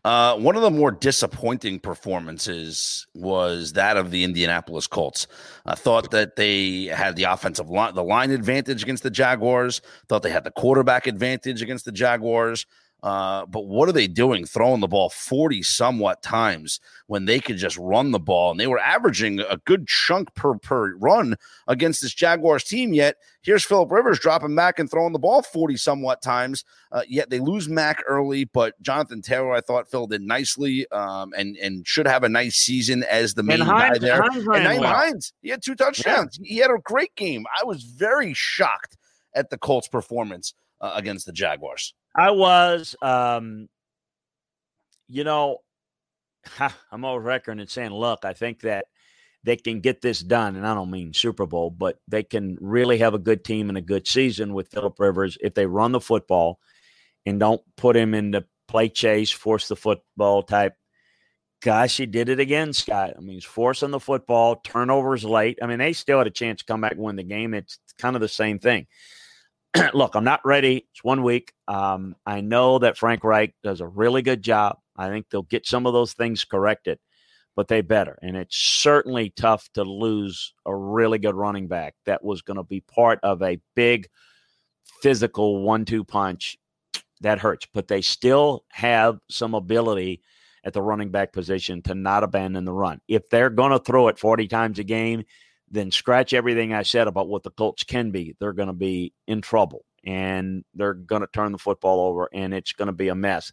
[0.05, 5.27] Uh, one of the more disappointing performances was that of the Indianapolis Colts.
[5.65, 9.81] I thought that they had the offensive line, the line advantage against the Jaguars.
[10.07, 12.65] Thought they had the quarterback advantage against the Jaguars.
[13.03, 17.57] Uh, but what are they doing throwing the ball 40 somewhat times when they could
[17.57, 18.51] just run the ball?
[18.51, 21.35] And they were averaging a good chunk per, per run
[21.67, 22.93] against this Jaguars team.
[22.93, 26.63] Yet here's Philip Rivers dropping back and throwing the ball 40 somewhat times.
[26.93, 31.33] Uh, yet they lose Mack early, but Jonathan Taylor, I thought, filled in nicely um,
[31.35, 34.21] and, and should have a nice season as the main And guy there.
[34.21, 34.93] Hines and well.
[34.93, 36.39] Hines, he had two touchdowns.
[36.41, 37.43] He had a great game.
[37.53, 38.95] I was very shocked
[39.33, 41.93] at the Colts' performance uh, against the Jaguars.
[42.15, 43.67] I was, um,
[45.07, 45.59] you know,
[46.91, 48.85] I'm over record and saying, look, I think that
[49.43, 52.99] they can get this done, and I don't mean Super Bowl, but they can really
[52.99, 55.99] have a good team and a good season with Philip Rivers if they run the
[55.99, 56.59] football
[57.25, 60.75] and don't put him in the play chase, force the football type.
[61.61, 63.13] Gosh, he did it again, Scott.
[63.17, 65.59] I mean, he's forcing the football, turnovers late.
[65.61, 67.53] I mean, they still had a chance to come back and win the game.
[67.53, 68.87] It's kind of the same thing.
[69.93, 70.87] Look, I'm not ready.
[70.91, 71.53] It's one week.
[71.67, 74.77] Um, I know that Frank Reich does a really good job.
[74.95, 76.99] I think they'll get some of those things corrected,
[77.55, 78.17] but they better.
[78.21, 82.63] And it's certainly tough to lose a really good running back that was going to
[82.63, 84.07] be part of a big
[85.01, 86.57] physical one two punch.
[87.21, 90.21] That hurts, but they still have some ability
[90.65, 92.99] at the running back position to not abandon the run.
[93.07, 95.23] If they're going to throw it 40 times a game,
[95.73, 98.35] then scratch everything I said about what the Colts can be.
[98.39, 102.53] They're going to be in trouble and they're going to turn the football over and
[102.53, 103.51] it's going to be a mess.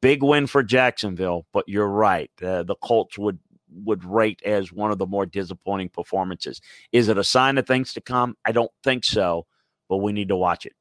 [0.00, 2.30] Big win for Jacksonville, but you're right.
[2.40, 3.40] Uh, the Colts would
[3.70, 6.60] would rate as one of the more disappointing performances.
[6.92, 8.34] Is it a sign of things to come?
[8.44, 9.46] I don't think so,
[9.88, 10.72] but we need to watch it.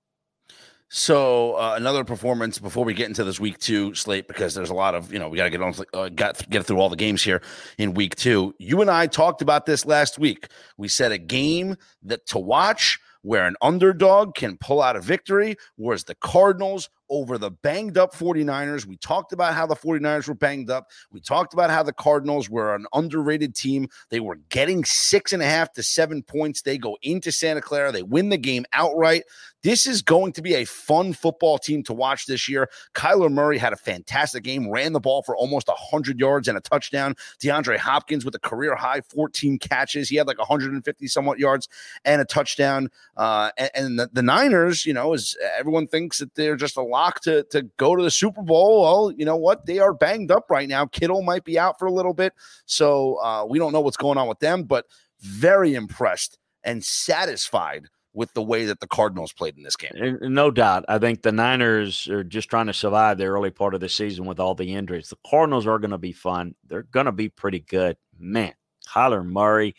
[0.89, 4.73] So uh, another performance before we get into this week two slate because there's a
[4.73, 6.95] lot of you know we got to get on uh, got get through all the
[6.95, 7.41] games here
[7.77, 8.55] in week two.
[8.57, 10.47] You and I talked about this last week.
[10.77, 15.57] We said a game that to watch where an underdog can pull out a victory,
[15.75, 18.85] whereas the Cardinals over the banged up 49ers.
[18.85, 20.89] We talked about how the 49ers were banged up.
[21.11, 23.87] We talked about how the Cardinals were an underrated team.
[24.09, 26.61] They were getting six and a half to seven points.
[26.61, 29.23] They go into Santa Clara, they win the game outright.
[29.63, 32.69] This is going to be a fun football team to watch this year.
[32.93, 36.61] Kyler Murray had a fantastic game, ran the ball for almost 100 yards and a
[36.61, 37.15] touchdown.
[37.41, 40.09] DeAndre Hopkins with a career high 14 catches.
[40.09, 41.67] He had like 150 somewhat yards
[42.05, 42.89] and a touchdown.
[43.17, 46.83] Uh, and and the, the Niners, you know, is everyone thinks that they're just a
[46.97, 48.81] lock to, to go to the Super Bowl.
[48.81, 49.65] Well, you know what?
[49.65, 50.85] They are banged up right now.
[50.87, 52.33] Kittle might be out for a little bit.
[52.65, 54.85] So uh, we don't know what's going on with them, but
[55.19, 60.17] very impressed and satisfied with the way that the Cardinals played in this game.
[60.21, 60.85] No doubt.
[60.87, 64.25] I think the Niners are just trying to survive the early part of the season
[64.25, 65.09] with all the injuries.
[65.09, 66.55] The Cardinals are going to be fun.
[66.65, 67.95] They're going to be pretty good.
[68.17, 68.53] Man,
[68.87, 69.75] Kyler Murray,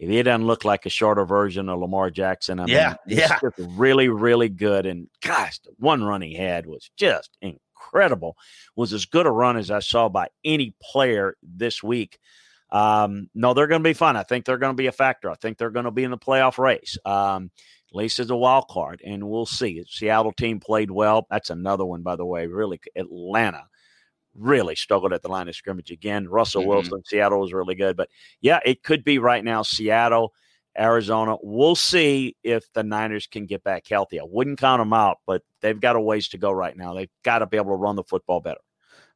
[0.00, 3.18] if he doesn't look like a shorter version of Lamar Jackson, I Yeah, mean, he's
[3.18, 3.38] yeah.
[3.38, 4.86] just really, really good.
[4.86, 8.34] And gosh, the one run he had was just incredible.
[8.76, 12.18] Was as good a run as I saw by any player this week.
[12.70, 14.16] Um, no, they're going to be fun.
[14.16, 15.30] I think they're going to be a factor.
[15.30, 16.96] I think they're going to be in the playoff race.
[17.04, 17.50] Um,
[17.90, 19.84] at least as a wild card, and we'll see.
[19.86, 21.26] Seattle team played well.
[21.28, 22.46] That's another one, by the way.
[22.46, 23.64] Really, Atlanta
[24.34, 26.28] really struggled at the line of scrimmage again.
[26.28, 26.66] Russell Mhm.
[26.66, 28.08] Wilson, Seattle was really good, but
[28.40, 29.62] yeah, it could be right now.
[29.62, 30.32] Seattle,
[30.78, 31.36] Arizona.
[31.42, 34.20] We'll see if the Niners can get back healthy.
[34.20, 36.94] I wouldn't count them out, but they've got a ways to go right now.
[36.94, 38.60] They've got to be able to run the football better.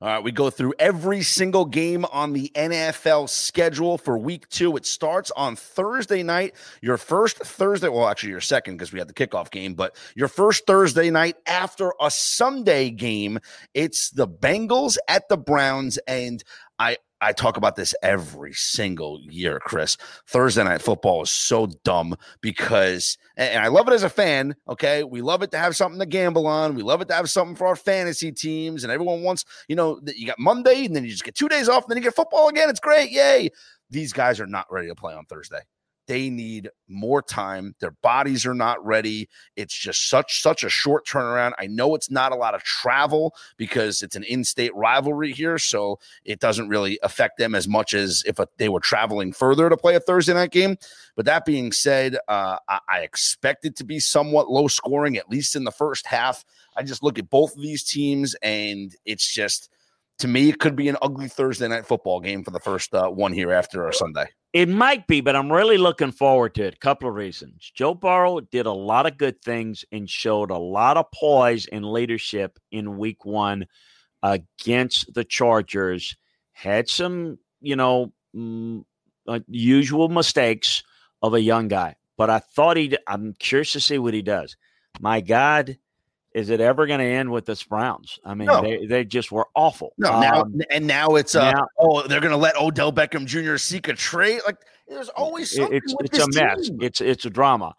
[0.04, 4.76] All right, we go through every single game on the NFL schedule for week two.
[4.76, 6.56] It starts on Thursday night.
[6.82, 10.28] Your first Thursday, well, actually, your second because we had the kickoff game, but your
[10.28, 13.38] first Thursday night after a Sunday game.
[13.72, 15.96] It's the Bengals at the Browns.
[16.06, 16.44] And
[16.78, 19.96] I, I talk about this every single year, Chris.
[20.26, 24.54] Thursday night football is so dumb because, and I love it as a fan.
[24.68, 25.04] Okay.
[25.04, 26.74] We love it to have something to gamble on.
[26.74, 28.84] We love it to have something for our fantasy teams.
[28.84, 31.48] And everyone wants, you know, that you got Monday and then you just get two
[31.48, 32.68] days off and then you get football again.
[32.68, 33.10] It's great.
[33.10, 33.48] Yay.
[33.88, 35.60] These guys are not ready to play on Thursday.
[36.06, 37.74] They need more time.
[37.80, 39.28] Their bodies are not ready.
[39.56, 41.52] It's just such such a short turnaround.
[41.58, 45.98] I know it's not a lot of travel because it's an in-state rivalry here, so
[46.24, 49.76] it doesn't really affect them as much as if a, they were traveling further to
[49.76, 50.76] play a Thursday night game.
[51.16, 55.30] But that being said, uh, I, I expect it to be somewhat low scoring, at
[55.30, 56.44] least in the first half.
[56.76, 59.70] I just look at both of these teams, and it's just
[60.18, 63.08] to me, it could be an ugly Thursday night football game for the first uh,
[63.08, 64.26] one here after our Sunday.
[64.52, 66.74] It might be, but I'm really looking forward to it.
[66.74, 67.72] A couple of reasons.
[67.74, 71.84] Joe Burrow did a lot of good things and showed a lot of poise and
[71.84, 73.66] leadership in week one
[74.22, 76.16] against the Chargers.
[76.52, 78.84] Had some, you know, mm,
[79.48, 80.84] usual mistakes
[81.20, 84.56] of a young guy, but I thought he, I'm curious to see what he does.
[85.00, 85.76] My God,
[86.34, 88.18] is it ever going to end with the Browns?
[88.24, 88.60] I mean, No.
[88.60, 89.92] they, they just were awful.
[89.98, 93.56] No, now Um, and now it's uh now- oh they're gonna let Odell Beckham Jr.
[93.56, 94.40] seek a trade.
[94.46, 94.56] Like
[94.88, 96.68] there's always something it's it's a mess.
[96.68, 96.78] team.
[96.82, 97.74] It's it's a drama.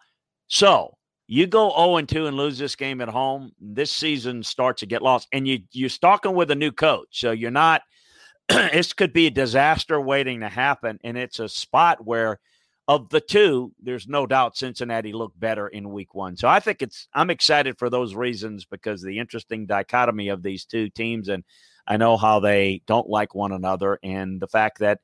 [0.48, 0.96] So
[1.28, 3.52] you go 0 and 2 and lose this game at home.
[3.60, 7.32] This season starts to get lost, and you you're stalking with a new coach, so
[7.32, 7.82] you're not.
[8.48, 12.38] this could be a disaster waiting to happen, and it's a spot where,
[12.88, 16.36] of the two, there's no doubt Cincinnati looked better in Week One.
[16.36, 20.64] So I think it's I'm excited for those reasons because the interesting dichotomy of these
[20.64, 21.42] two teams, and
[21.86, 25.00] I know how they don't like one another, and the fact that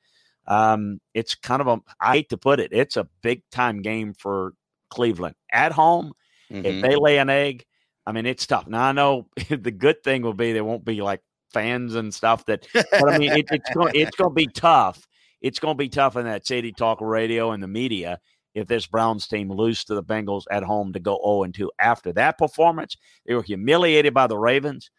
[0.46, 4.14] um, it's kind of a I hate to put it, it's a big time game
[4.14, 4.54] for
[4.90, 6.12] Cleveland at home.
[6.50, 6.82] If Mhm.
[6.82, 7.64] they lay an egg,
[8.06, 8.66] I mean it's tough.
[8.68, 11.20] Now I know the good thing will be there won't be like
[11.52, 15.06] fans and stuff that, but I mean it, it's going it's going to be tough.
[15.42, 18.20] It's going to be tough in that city talk radio and the media
[18.54, 21.70] if this Browns team lose to the Bengals at home to go 0 and 2
[21.78, 22.96] after that performance.
[23.26, 24.90] They were humiliated by the Ravens.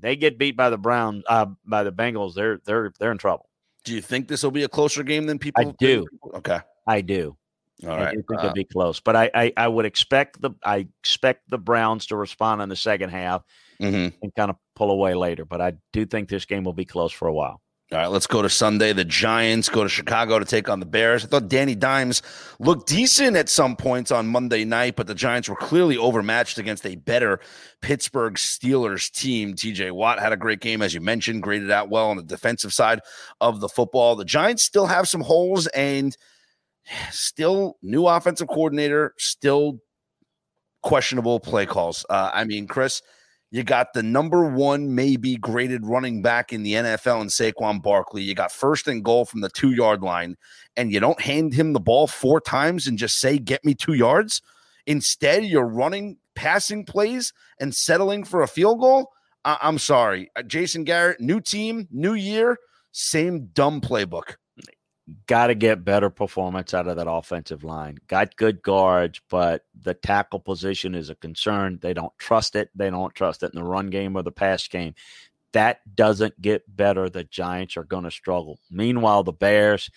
[0.00, 2.34] They get beat by the Browns uh, by the Bengals.
[2.34, 3.48] They're they're they're in trouble.
[3.84, 5.68] Do you think this will be a closer game than people?
[5.68, 6.06] I do.
[6.34, 6.60] Okay.
[6.86, 7.36] I do.
[7.84, 8.14] All I right.
[8.14, 11.48] do think Uh, it'll be close, but I, I I would expect the I expect
[11.48, 13.42] the Browns to respond in the second half
[13.80, 14.12] mhm.
[14.22, 15.44] and kind of pull away later.
[15.44, 17.60] But I do think this game will be close for a while.
[17.90, 18.92] All right, let's go to Sunday.
[18.92, 21.24] The Giants go to Chicago to take on the Bears.
[21.24, 22.20] I thought Danny Dimes
[22.58, 26.84] looked decent at some points on Monday night, but the Giants were clearly overmatched against
[26.84, 27.40] a better
[27.80, 29.54] Pittsburgh Steelers team.
[29.54, 32.74] TJ Watt had a great game, as you mentioned, graded out well on the defensive
[32.74, 33.00] side
[33.40, 34.16] of the football.
[34.16, 36.14] The Giants still have some holes and
[37.10, 39.80] still new offensive coordinator, still
[40.82, 42.04] questionable play calls.
[42.10, 43.00] Uh, I mean, Chris,
[43.50, 48.22] you got the number one, maybe graded running back in the NFL in Saquon Barkley.
[48.22, 50.36] You got first and goal from the two yard line,
[50.76, 53.94] and you don't hand him the ball four times and just say, Get me two
[53.94, 54.42] yards.
[54.86, 59.10] Instead, you're running passing plays and settling for a field goal.
[59.44, 60.30] I- I'm sorry.
[60.36, 62.58] Uh, Jason Garrett, new team, new year,
[62.92, 64.36] same dumb playbook.
[65.26, 67.96] Got to get better performance out of that offensive line.
[68.08, 71.78] Got good guards, but the tackle position is a concern.
[71.80, 72.68] They don't trust it.
[72.74, 74.94] They don't trust it in the run game or the pass game.
[75.52, 77.08] That doesn't get better.
[77.08, 78.58] The Giants are going to struggle.
[78.70, 79.90] Meanwhile, the Bears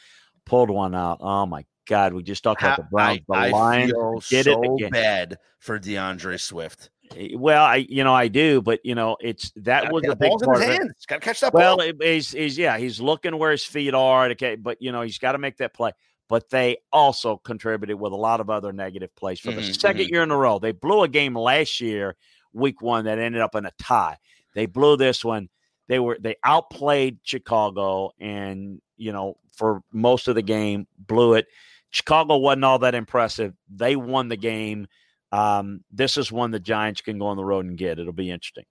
[0.45, 1.17] pulled one out.
[1.19, 2.13] Oh my God!
[2.13, 3.19] We just talked about the Browns.
[3.27, 4.91] The I, I Lions feel did so it again.
[4.91, 6.89] bad for DeAndre Swift.
[7.35, 10.15] Well, I you know I do, but you know it's that Gotta was a the
[10.15, 10.79] big part of it.
[10.79, 11.05] hands.
[11.07, 11.85] Got to catch that Well, ball.
[11.87, 14.29] it, he's, he's yeah, he's looking where his feet are.
[14.31, 15.91] Okay, but you know he's got to make that play.
[16.29, 20.09] But they also contributed with a lot of other negative plays for the Mhm, 2nd
[20.09, 20.59] year in a row.
[20.59, 22.15] They blew a game last year,
[22.53, 24.17] week one, that ended up in a tie.
[24.55, 25.49] They blew this one.
[25.89, 31.47] They were they outplayed Chicago, and you know for most of the game blew it.
[31.89, 33.53] Chicago wasn't all that impressive.
[33.69, 34.87] They won the game.
[35.31, 37.99] Um, this is one the Giants can go on the road and get.
[37.99, 38.65] It'll be interesting.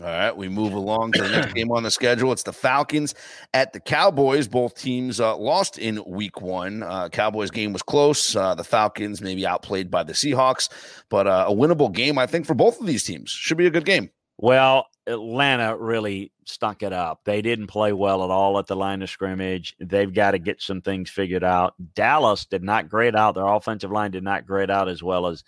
[0.00, 2.32] All right, we move along to the next game on the schedule.
[2.32, 3.14] It's the Falcons
[3.52, 4.48] at the Cowboys.
[4.48, 6.82] Both teams uh, lost in week one.
[6.82, 8.34] Uh, Cowboys game was close.
[8.34, 10.68] Uh, the Falcons maybe outplayed by the Seahawks,
[11.10, 13.30] but uh, a winnable game, I think, for both of these teams.
[13.30, 14.10] Should be a good game.
[14.38, 17.20] Well, Atlanta really stunk it up.
[17.24, 19.76] They didn't play well at all at the line of scrimmage.
[19.80, 21.74] They've got to get some things figured out.
[21.94, 23.34] Dallas did not grade out.
[23.34, 25.44] Their offensive line did not grade out as well as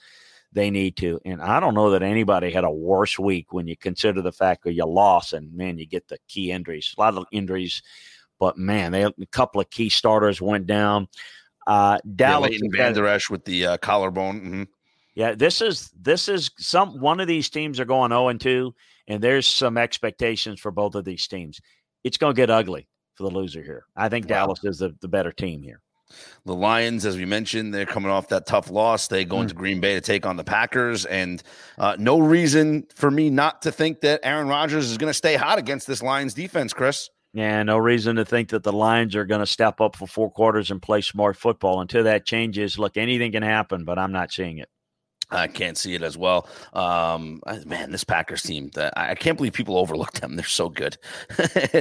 [0.52, 1.18] they need to.
[1.24, 4.64] And I don't know that anybody had a worse week when you consider the fact
[4.64, 6.94] that you lost and man, you get the key injuries.
[6.96, 7.82] A lot of injuries,
[8.38, 11.08] but man, they a couple of key starters went down.
[11.66, 14.40] Uh, Yeah, Dallas Leighton has Vander Esch with the uh, collarbone.
[14.40, 14.66] Mhm.
[15.14, 18.74] yeah, this is this is some one of these teams are going 0 and 2,
[19.08, 21.60] and there's some expectations for both of these teams.
[22.04, 23.84] It's going to get ugly for the loser here.
[23.96, 24.36] I think Wow.
[24.46, 25.80] Dallas is the, the better team here.
[26.44, 29.08] The Lions, as we mentioned, they're coming off that tough loss.
[29.08, 31.42] They go into Green Bay to take on the Packers, and
[31.78, 35.36] uh, no reason for me not to think that Aaron Rodgers is going to stay
[35.36, 37.08] hot against this Lions defense, Chris.
[37.34, 40.30] Yeah, no reason to think that the Lions are going to step up for four
[40.30, 41.80] quarters and play smart football.
[41.80, 44.68] Until that changes, look, anything can happen, but I'm not seeing it.
[45.32, 46.46] I can't see it as well.
[46.72, 50.36] Um, man, this Packers team, that I can't believe people overlook them.
[50.36, 50.98] They're so good.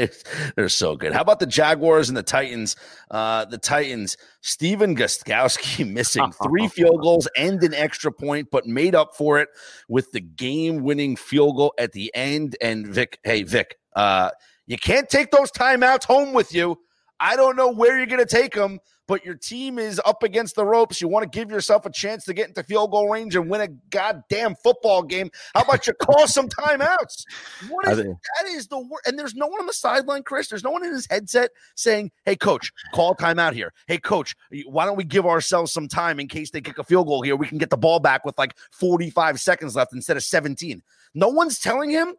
[0.56, 1.14] They're so good.
[1.14, 2.76] How about the Jaguars and the Titans?
[3.10, 8.96] Uh, the Titans, Stephen Gostkowski missing three field goals and an extra point, but made
[8.96, 9.50] up for it
[9.88, 12.56] with the game winning field goal at the end.
[12.62, 14.32] And Vic, hey, Vic, uh,
[14.66, 16.78] you can't take those timeouts home with you.
[17.20, 20.56] I don't know where you're going to take them, but your team is up against
[20.56, 21.02] the ropes.
[21.02, 23.62] You want to give yourself a chance to get into field goal range and win
[23.62, 25.30] a goddamn football game.
[25.54, 27.26] How about you call some timeouts?
[27.70, 28.16] What is that?
[28.48, 29.02] Is the word?
[29.06, 30.48] And there's no one on the sideline, Chris.
[30.48, 33.74] There's no one in his headset saying, "Hey, coach, call timeout here.
[33.88, 34.36] Hey, coach,
[34.66, 37.36] why don't we give ourselves some time in case they kick a field goal here?
[37.36, 40.82] We can get the ball back with like 45 seconds left instead of 17."
[41.14, 42.16] No one's telling him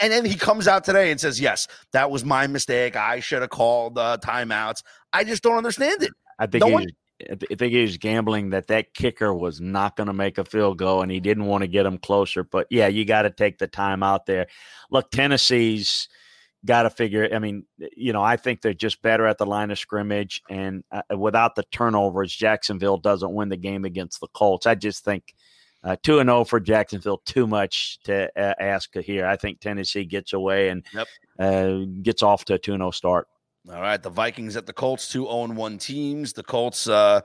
[0.00, 2.96] and then he comes out today and says, "Yes, that was my mistake.
[2.96, 4.82] I should have called uh, timeouts."
[5.12, 6.10] I just don't understand it.
[6.38, 6.86] I think no he, one-
[7.30, 10.78] I think he was gambling that that kicker was not going to make a field
[10.78, 12.44] goal, and he didn't want to get him closer.
[12.44, 14.46] But yeah, you got to take the time out there.
[14.90, 16.08] Look, Tennessee's
[16.64, 17.28] got to figure.
[17.32, 17.64] I mean,
[17.96, 21.56] you know, I think they're just better at the line of scrimmage, and uh, without
[21.56, 24.66] the turnovers, Jacksonville doesn't win the game against the Colts.
[24.66, 25.34] I just think
[25.96, 27.22] two and zero oh for Jacksonville.
[27.24, 29.26] Too much to uh, ask here.
[29.26, 31.08] I think Tennessee gets away and yep.
[31.38, 33.28] uh, gets off to a two and zero oh start.
[33.70, 36.32] All right, the Vikings at the Colts, two zero one teams.
[36.32, 37.20] The Colts, uh,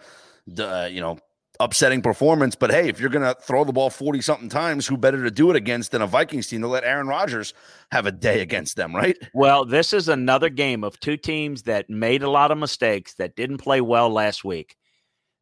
[0.48, 1.18] the, you know,
[1.60, 2.56] upsetting performance.
[2.56, 5.32] But hey, if you're going to throw the ball 40 something times, who better to
[5.32, 7.54] do it against than a Vikings team to let Aaron Rodgers
[7.92, 9.18] have a day against them, right?
[9.34, 13.36] Well, this is another game of two teams that made a lot of mistakes, that
[13.36, 14.76] didn't play well last week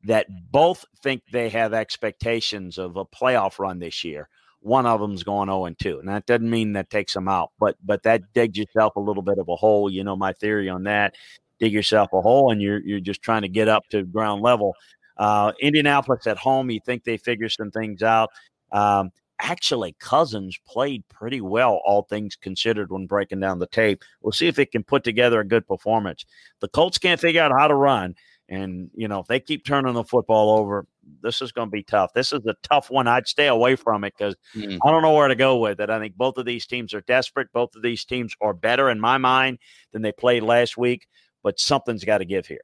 [0.06, 4.30] that both think they have expectations of a playoff run this year.
[4.62, 6.00] One of them's going 0 and 2.
[6.00, 9.24] And that doesn't mean that takes them out, but but that digs yourself a little
[9.24, 9.90] bit of a hole.
[9.90, 11.16] You know my theory on that.
[11.60, 14.76] Dig yourself a hole and you're you're just trying to get up to ground level.
[15.18, 18.30] Uh, Indianapolis at home, you think they figure some things out.
[18.72, 24.04] Um, actually, Cousins played pretty well, all things considered, when breaking down the tape.
[24.22, 26.26] We'll see if it can put together a good performance.
[26.60, 28.16] The Colts can't figure out how to run.
[28.50, 30.86] And, you know, if they keep turning the football over,
[31.22, 32.12] this is going to be tough.
[32.14, 33.08] This is a tough one.
[33.08, 34.78] I'd stay away from it because mm.
[34.84, 35.90] I don't know where to go with it.
[35.90, 37.48] I think both of these teams are desperate.
[37.54, 39.60] Both of these teams are better in my mind
[39.94, 41.08] than they played last week,
[41.44, 42.62] but something's got to give here.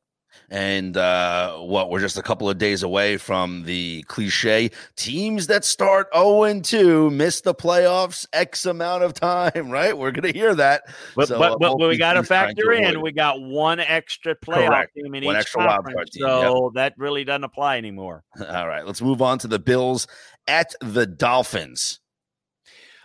[0.49, 5.65] And uh, what we're just a couple of days away from the cliche teams that
[5.65, 9.97] start 0 and 2 miss the playoffs X amount of time, right?
[9.97, 10.83] We're going to hear that.
[11.15, 14.95] But, so, but, but we got to factor in we got one extra playoff Correct.
[14.95, 16.73] team in one each extra conference, team, so yep.
[16.75, 18.23] that really doesn't apply anymore.
[18.49, 20.07] All right, let's move on to the Bills
[20.47, 21.99] at the Dolphins.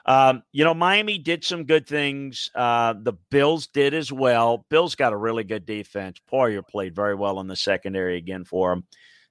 [0.05, 2.51] Um, you know, Miami did some good things.
[2.55, 4.67] Uh, the Bills did as well.
[4.69, 6.21] Bills got a really good defense.
[6.31, 8.85] Poyer played very well in the secondary again for him.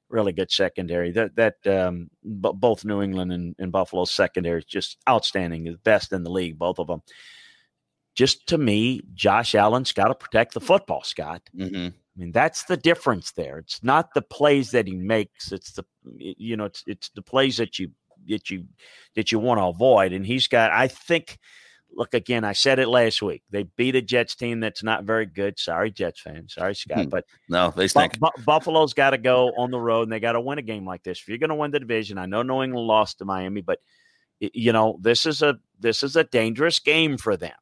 [0.10, 1.12] Really good secondary.
[1.12, 5.64] That that um, b- both New England and, and Buffalo secondary is just outstanding.
[5.64, 7.02] The best in the league, both of them.
[8.14, 11.42] Just to me, Josh Allen's got to protect the football, Scott.
[11.58, 11.88] Mm-hmm.
[11.88, 13.58] I mean, that's the difference there.
[13.60, 15.54] It's not the plays that he makes.
[15.54, 15.86] It's the
[16.18, 17.92] you know, it's it's the plays that you
[18.32, 18.66] that you
[19.16, 20.14] that you want to avoid.
[20.14, 21.38] And he's got, I think,
[21.94, 22.44] look again.
[22.44, 23.44] I said it last week.
[23.52, 25.60] They beat a Jets team that's not very good.
[25.60, 26.54] Sorry, Jets fans.
[26.54, 27.04] Sorry, Scott.
[27.04, 27.10] Hmm.
[27.10, 28.20] But no, they stink.
[28.20, 30.86] Bu- Buffalo's got to go on the road and they got to win a game
[30.86, 31.20] like this.
[31.20, 33.80] If you're going to win the division, I know New England lost to Miami, but
[34.40, 37.54] you know this is a this is a dangerous game for them.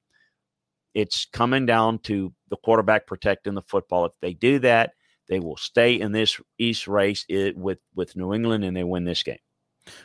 [0.93, 4.05] It's coming down to the quarterback protecting the football.
[4.05, 4.91] If they do that,
[5.27, 9.23] they will stay in this East race with with New England and they win this
[9.23, 9.37] game.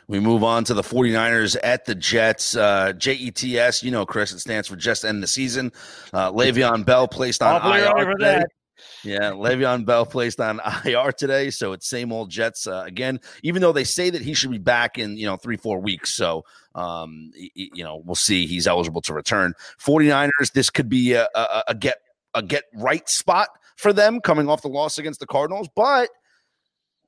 [0.07, 2.55] We move on to the 49ers at the Jets.
[2.55, 5.71] Uh, JETS, you know, Chris, it stands for just end the season.
[6.13, 8.39] Uh, Le'Veon Bell placed on IR today.
[8.39, 8.47] That.
[9.03, 13.19] Yeah, Le'Veon Bell placed on IR today, so it's same old Jets uh, again.
[13.43, 16.13] Even though they say that he should be back in you know three four weeks,
[16.13, 18.47] so um, you know we'll see.
[18.47, 19.53] He's eligible to return.
[19.79, 21.97] 49ers, this could be a, a, a get
[22.33, 26.09] a get right spot for them coming off the loss against the Cardinals, but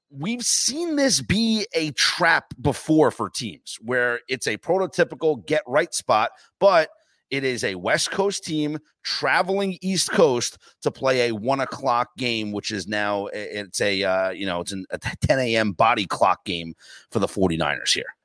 [0.09, 5.93] we've seen this be a trap before for teams where it's a prototypical get right
[5.93, 6.89] spot, but
[7.29, 12.51] it is a West Coast team traveling East Coast to play a one o'clock game,
[12.51, 15.71] which is now it's a uh, you know it's an, a 10 a.m.
[15.73, 16.73] body clock game
[17.11, 18.15] for the 49ers here.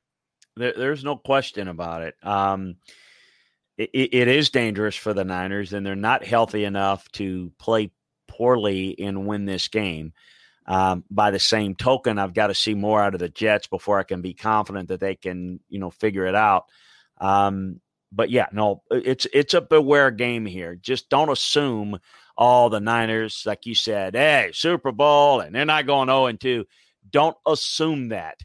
[0.55, 2.15] There, there's no question about it.
[2.23, 2.75] Um,
[3.77, 3.89] it.
[3.93, 7.91] It is dangerous for the Niners, and they're not healthy enough to play
[8.27, 10.13] poorly and win this game.
[10.65, 13.99] Um, by the same token, I've got to see more out of the Jets before
[13.99, 16.65] I can be confident that they can, you know, figure it out.
[17.19, 20.75] Um, but yeah, no, it's it's a beware game here.
[20.75, 21.99] Just don't assume
[22.37, 26.39] all the Niners, like you said, hey, Super Bowl, and they're not going 0 and
[26.39, 26.65] 2.
[27.09, 28.39] Don't assume that.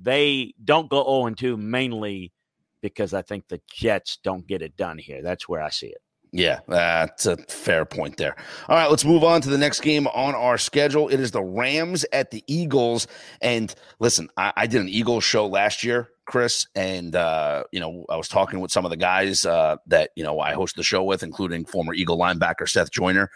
[0.00, 2.32] They don't go 0 and 2 mainly
[2.80, 5.22] because I think the Jets don't get it done here.
[5.22, 6.02] That's where I see it.
[6.34, 8.34] Yeah, that's a fair point there.
[8.66, 11.08] All right, let's move on to the next game on our schedule.
[11.08, 13.06] It is the Rams at the Eagles.
[13.42, 18.06] And listen, I, I did an Eagles show last year, Chris, and uh, you know,
[18.08, 20.82] I was talking with some of the guys uh, that you know I host the
[20.82, 23.30] show with, including former Eagle linebacker Seth Joyner.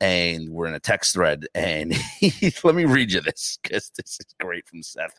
[0.00, 1.94] And we're in a text thread, and
[2.64, 5.16] let me read you this because this is great from Seth.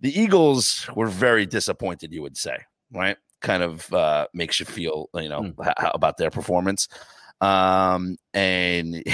[0.00, 2.58] The Eagles were very disappointed, you would say,
[2.92, 3.16] right?
[3.44, 5.66] Kind of uh, makes you feel, you know, mm.
[5.66, 6.88] h- about their performance.
[7.40, 9.04] Um, and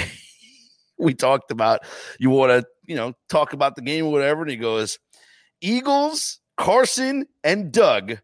[0.97, 1.81] we talked about
[2.19, 4.41] you want to, you know, talk about the game or whatever.
[4.41, 4.97] And he goes,
[5.61, 8.19] Eagles, Carson, and Doug,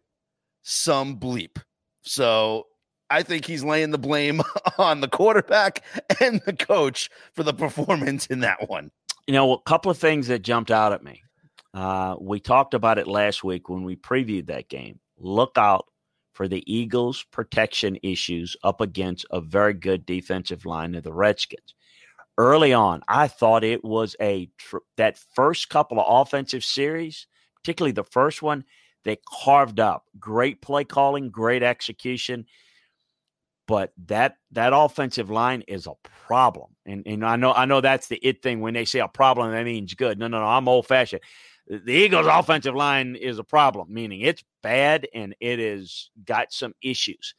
[0.62, 1.58] some bleep.
[2.02, 2.64] So
[3.10, 4.40] I think he's laying the blame
[4.78, 5.84] on the quarterback
[6.20, 8.90] and the coach for the performance in that one.
[9.26, 11.22] You know, a couple of things that jumped out at me.
[11.74, 15.00] Uh, we talked about it last week when we previewed that game.
[15.18, 15.84] Look out
[16.38, 21.74] for the Eagles' protection issues up against a very good defensive line of the Redskins.
[22.38, 27.26] Early on, I thought it was a tr- that first couple of offensive series,
[27.56, 28.62] particularly the first one,
[29.02, 30.04] they carved up.
[30.20, 32.46] Great play calling, great execution.
[33.66, 35.94] But that that offensive line is a
[36.28, 36.76] problem.
[36.86, 39.50] And and I know I know that's the it thing when they say a problem,
[39.50, 40.20] that means good.
[40.20, 40.46] No, no, no.
[40.46, 41.22] I'm old fashioned
[41.68, 46.74] the Eagles' offensive line is a problem, meaning it's bad and it has got some
[46.82, 47.34] issues.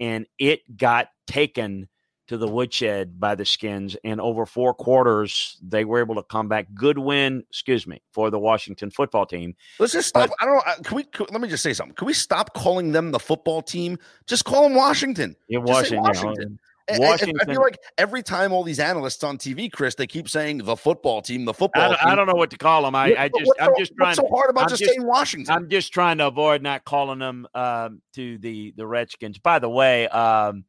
[0.00, 1.88] And it got taken
[2.26, 3.96] to the woodshed by the Skins.
[4.02, 6.66] And over four quarters, they were able to come back.
[6.74, 9.54] Good win, excuse me, for the Washington football team.
[9.78, 10.30] Let's just stop.
[10.30, 10.82] But, I don't know.
[10.82, 11.94] Can we, can, let me just say something.
[11.94, 13.98] Can we stop calling them the football team?
[14.26, 15.36] Just call them Washington.
[15.48, 16.02] Yeah, Washington.
[16.02, 16.58] Washington.
[16.90, 17.36] Washington.
[17.40, 20.76] I feel like every time all these analysts on TV, Chris, they keep saying the
[20.76, 21.82] football team, the football.
[21.82, 22.94] I don't, I don't know what to call them.
[22.94, 24.14] I, I just, I'm so, just trying.
[24.14, 25.54] so hard about I'm just, saying Washington?
[25.54, 29.38] I'm just trying to avoid not calling them um, to the the Redskins.
[29.38, 30.64] By the way, um,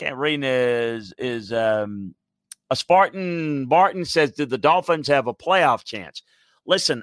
[0.00, 2.14] Read is is um,
[2.70, 3.66] a Spartan.
[3.66, 6.22] Barton says, "Do the Dolphins have a playoff chance?"
[6.66, 7.02] Listen,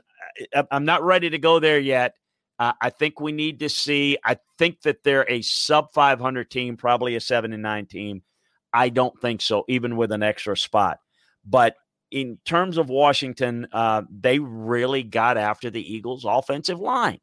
[0.54, 2.16] I, I'm not ready to go there yet.
[2.58, 4.18] Uh, I think we need to see.
[4.24, 8.24] I think that they're a sub 500 team, probably a seven and nine team.
[8.74, 11.00] I don't think so, even with an extra spot.
[11.46, 11.76] But
[12.12, 17.20] in terms of Washington, uh, they really got after the Eagles' offensive line.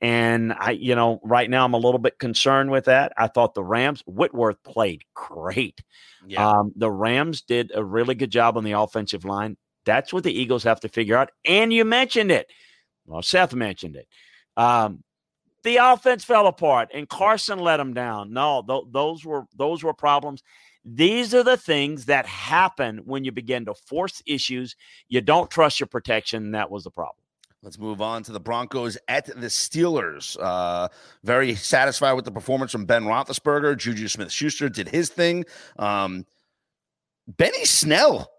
[0.00, 3.12] And I, you know, right now I'm a little bit concerned with that.
[3.16, 5.82] I thought the Rams, Whitworth played great.
[6.26, 6.48] Yeah.
[6.48, 9.56] Um, the Rams did a really good job on the offensive line.
[9.84, 11.30] That's what the Eagles have to figure out.
[11.44, 12.46] And you mentioned it.
[13.06, 14.06] Well, Seth mentioned it.
[14.58, 15.02] Um,
[15.62, 18.32] the offense fell apart, and Carson let them down.
[18.32, 20.42] No, th- those were those were problems.
[20.84, 24.76] These are the things that happen when you begin to force issues.
[25.08, 26.52] You don't trust your protection.
[26.52, 27.24] That was the problem.
[27.62, 30.36] Let's move on to the Broncos at the Steelers.
[30.40, 30.88] Uh,
[31.24, 33.76] very satisfied with the performance from Ben Roethlisberger.
[33.76, 35.44] Juju Smith Schuster did his thing.
[35.76, 36.24] Um,
[37.26, 38.30] Benny Snell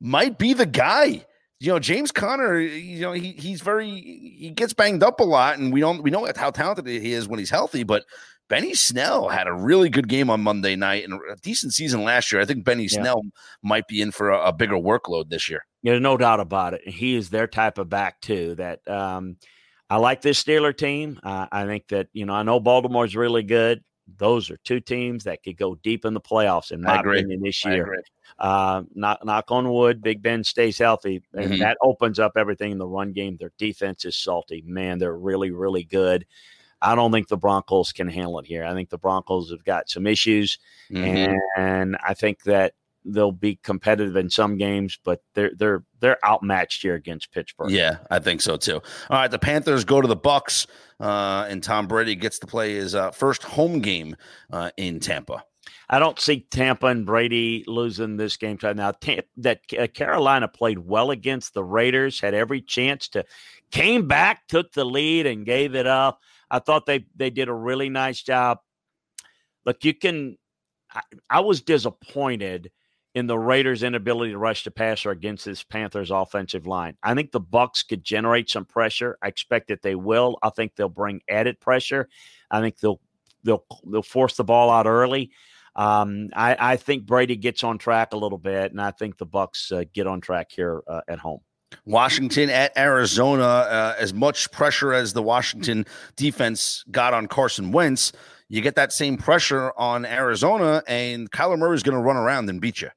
[0.00, 1.26] might be the guy
[1.62, 5.58] you know, James Conner, you know, he he's very he gets banged up a lot,
[5.58, 7.84] and we don't we know how talented he is when he's healthy.
[7.84, 8.04] But
[8.48, 12.32] Benny Snell had a really good game on Monday night and a decent season last
[12.32, 12.42] year.
[12.42, 13.00] I think Benny yeah.
[13.00, 13.22] Snell
[13.62, 15.64] might be in for a, a, bigger workload this year.
[15.82, 16.88] Yeah, no doubt about it.
[16.88, 18.56] He is their type of back too.
[18.56, 19.36] That um,
[19.88, 21.20] I like this Steeler team.
[21.22, 23.84] Uh, I think that you know I know Baltimore's really good.
[24.18, 27.64] Those are two teams that could go deep in the playoffs in my opinion this
[27.64, 28.02] year.
[28.38, 31.58] Uh, knock, knock on wood, Big Ben stays healthy, and mm-hmm.
[31.58, 33.36] that opens up everything in the run game.
[33.38, 34.62] Their defense is salty.
[34.66, 36.26] Man, they're really, really good.
[36.80, 38.64] I don't think the Broncos can handle it here.
[38.64, 40.58] I think the Broncos have got some issues,
[40.90, 41.36] mm-hmm.
[41.56, 46.82] and I think that they'll be competitive in some games, but they're they're they're outmatched
[46.82, 47.70] here against Pittsburgh.
[47.70, 48.82] Yeah, I think so too.
[49.10, 50.66] All right, the Panthers go to the Bucks,
[51.02, 54.16] uh, and Tom Brady gets to play his uh, first home game
[54.52, 55.44] uh, in Tampa.
[55.90, 58.76] I don't see Tampa and Brady losing this game tonight.
[58.76, 58.92] now.
[58.92, 63.24] Tampa, that uh, Carolina played well against the Raiders, had every chance to,
[63.72, 66.20] came back, took the lead, and gave it up.
[66.50, 68.58] I thought they they did a really nice job.
[69.66, 70.38] Look, you can.
[70.94, 72.70] I, I was disappointed
[73.14, 76.96] in the Raiders' inability to rush the passer against this Panthers offensive line.
[77.02, 79.18] I think the Bucks could generate some pressure.
[79.22, 80.38] I expect that they will.
[80.42, 82.08] I think they'll bring added pressure.
[82.50, 83.00] I think they'll
[83.44, 85.30] they'll they'll force the ball out early.
[85.74, 89.24] Um, I, I, think Brady gets on track a little bit, and I think the
[89.24, 91.40] Bucks uh, get on track here uh, at home.
[91.86, 98.12] Washington at Arizona, uh, as much pressure as the Washington defense got on Carson Wentz,
[98.50, 102.50] you get that same pressure on Arizona, and Kyler Murray is going to run around
[102.50, 102.90] and beat you.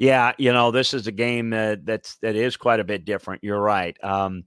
[0.00, 3.44] Yeah, you know, this is a game that that's that is quite a bit different.
[3.44, 4.02] You're right.
[4.02, 4.44] Um,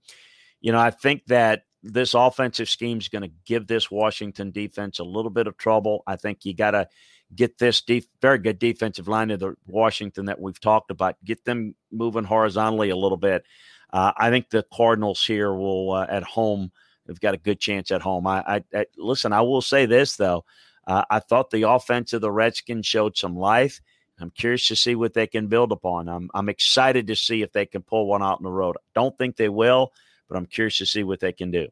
[0.61, 4.97] you know, I think that this offensive scheme is going to give this Washington defense
[4.97, 6.01] a little bit of trouble.
[6.07, 6.87] I think you got to
[7.35, 11.45] get this def- very good defensive line of the Washington that we've talked about, get
[11.45, 13.43] them moving horizontally a little bit.
[13.91, 16.71] Uh, I think the Cardinals here will uh, at home
[17.07, 18.25] have got a good chance at home.
[18.25, 19.31] I, I, I listen.
[19.33, 20.45] I will say this though.
[20.87, 23.79] Uh, I thought the offense of the Redskins showed some life.
[24.23, 26.09] I'm curious to see what they can build upon.
[26.09, 28.77] I'm I'm excited to see if they can pull one out in the road.
[28.95, 29.93] Don't think they will,
[30.27, 31.67] but I'm curious to see what they can do.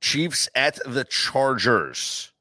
[0.00, 2.32] Chiefs at the Chargers.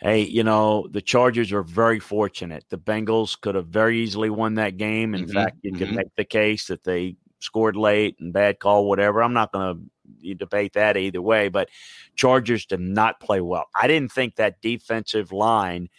[0.00, 2.64] Hey, you know, the Chargers are very fortunate.
[2.70, 5.14] The Bengals could have very easily won that game.
[5.14, 5.96] In Mhm, fact, you could mhm.
[5.96, 9.22] make the case that they scored late and bad call, whatever.
[9.22, 9.90] I'm not going
[10.22, 11.68] to debate that either way, but
[12.16, 13.66] Chargers did not play well.
[13.74, 15.90] I didn't think that defensive line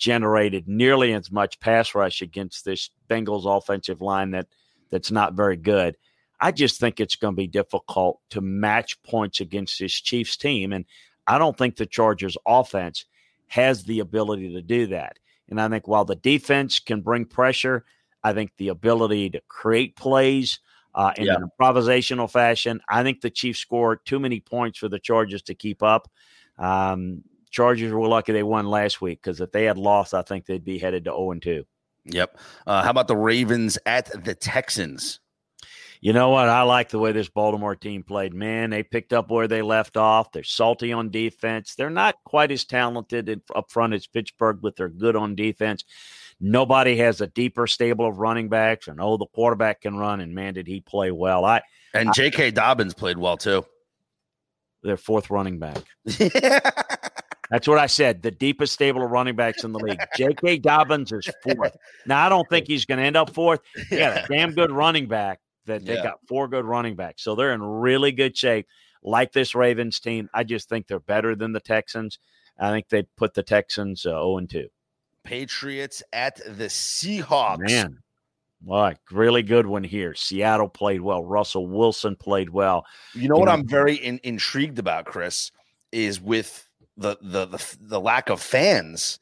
[0.00, 4.48] generated nearly as much pass rush against this Bengals offensive line that
[4.90, 5.96] that's not very good.
[6.40, 10.72] I just think it's going to be difficult to match points against this Chiefs team,
[10.72, 10.86] and
[11.26, 13.04] I don't think the Chargers offense
[13.48, 15.18] has the ability to do that.
[15.50, 17.84] And I think while the defense can bring pressure,
[18.24, 20.60] I think the ability to create plays
[20.94, 21.36] uh, in Yeah.
[21.36, 25.54] an improvisational fashion, I think the Chiefs score too many points for the Chargers to
[25.54, 26.10] keep up.
[26.58, 30.46] Um, Chargers were lucky they won last week because if they had lost, I think
[30.46, 31.64] they'd be headed to 0 2.
[32.06, 32.38] Yep.
[32.66, 35.20] Uh, how about the Ravens at the Texans?
[36.02, 36.48] You know what?
[36.48, 38.32] I like the way this Baltimore team played.
[38.32, 40.32] Man, they picked up where they left off.
[40.32, 41.74] They're salty on defense.
[41.74, 45.84] They're not quite as talented up front as Pittsburgh, but they're good on defense.
[46.40, 50.20] Nobody has a deeper stable of running backs, and oh, the quarterback can run.
[50.20, 51.44] And man, did he play well!
[51.44, 51.60] I
[51.92, 52.52] And J.K.
[52.52, 53.66] Dobbins played well too.
[54.82, 55.84] their fourth running back.
[57.50, 58.22] That's what I said.
[58.22, 60.00] The deepest stable of running backs in the league.
[60.16, 60.58] J.K.
[60.58, 61.76] Dobbins is fourth.
[62.06, 63.60] Now I don't think he's going to end up fourth.
[63.90, 65.40] A damn good running back.
[65.66, 66.02] That they Yeah.
[66.02, 68.66] got four good running backs, so they're in really good shape.
[69.02, 72.18] Like this Ravens team, I just think they're better than the Texans.
[72.58, 74.68] I think they put the Texans uh, zero and two.
[75.22, 77.68] Patriots at the Seahawks.
[77.68, 77.98] Man,
[78.62, 80.14] what really good one here.
[80.14, 81.22] Seattle played well.
[81.24, 82.84] Russell Wilson played well.
[83.14, 85.52] You know You what know- I'm very in, intrigued about, Chris,
[85.92, 86.68] is with
[87.00, 89.18] the, the the the lack of fans.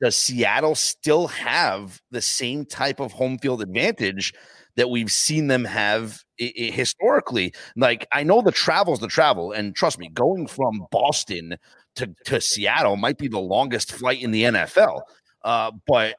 [0.00, 4.32] Does Seattle still have the same type of home field advantage
[4.76, 7.52] that we've seen them have i- i- historically?
[7.76, 11.56] Like I know the travel's the travel, and trust me, going from Boston
[11.96, 15.02] to to Seattle might be the longest flight in the NFL.
[15.44, 16.14] Uh, but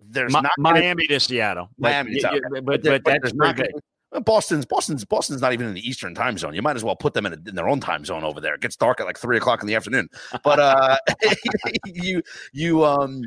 [0.00, 1.70] there's Mi- not gonna- Miami to Seattle.
[1.76, 2.40] Miami, it's y- okay.
[2.52, 3.80] but, but, but but that's not gonna- Uh,
[4.24, 6.54] Boston's Boston's Boston's not even in the Eastern time zone.
[6.54, 8.54] You might as well put them in, a, in their own time zone over there.
[8.54, 10.08] It gets dark at like three o'clock in the afternoon.
[10.42, 10.96] But uh,
[11.86, 13.22] you you um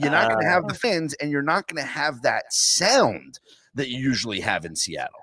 [0.00, 3.38] you're not going to have the fans, and you're not going to have that sound
[3.74, 5.20] that you usually have in Seattle.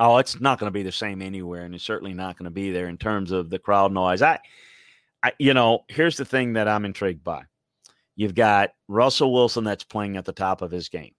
[0.00, 2.50] Oh, it's not going to be the same anywhere, and it's certainly not going to
[2.50, 4.22] be there in terms of the crowd noise.
[4.22, 4.40] I,
[5.22, 7.42] I, you know, here's the thing that I'm intrigued by.
[8.16, 11.14] You've got Russell Wilson that's playing at the top of his game.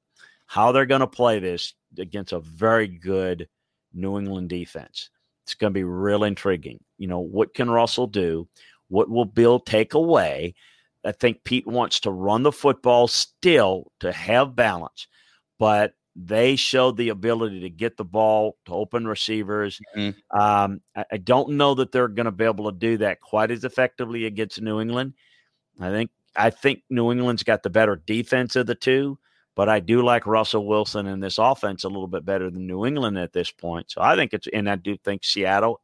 [0.48, 3.48] How they're going to play this against a very good
[3.94, 5.10] New England defense.
[5.44, 6.80] It's going to be real intriguing.
[6.98, 8.48] You know, what can Russell do?
[8.90, 10.56] What will Bill take away?
[11.06, 15.08] I think Pete wants to run the football still to have balance,
[15.58, 19.80] but they showed the ability to get the ball to open receivers.
[19.96, 20.16] Mhm.
[20.30, 23.50] Um, I, I don't know that they're going to be able to do that quite
[23.50, 25.14] as effectively against New England.
[25.80, 29.18] I think I think New England's got the better defense of the two,
[29.56, 32.86] but I do like Russell Wilson and this offense a little bit better than New
[32.86, 33.92] England at this point.
[33.92, 35.82] So I think it's and I do think Seattle.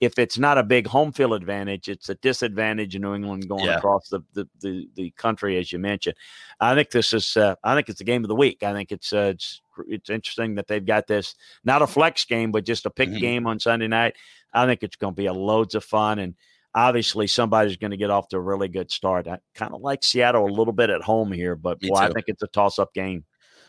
[0.00, 3.66] If it's not a big home field advantage, it's a disadvantage in New England going
[3.66, 3.76] Yeah.
[3.76, 6.16] across the, the, the, the country, as you mentioned.
[6.58, 7.36] I think this is.
[7.36, 8.64] Uh, I think it's the game of the week.
[8.64, 12.50] I think it's uh, it's it's interesting that they've got this not a flex game,
[12.50, 13.20] but just a pick Mhm.
[13.20, 14.16] game on Sunday night.
[14.52, 16.34] I think it's going to be a loads of fun, and
[16.74, 19.26] obviously somebody's going to get off to a really good start.
[19.28, 22.24] I kind of like Seattle a little bit at home here, but boy, I think
[22.28, 23.24] it's a toss-up game.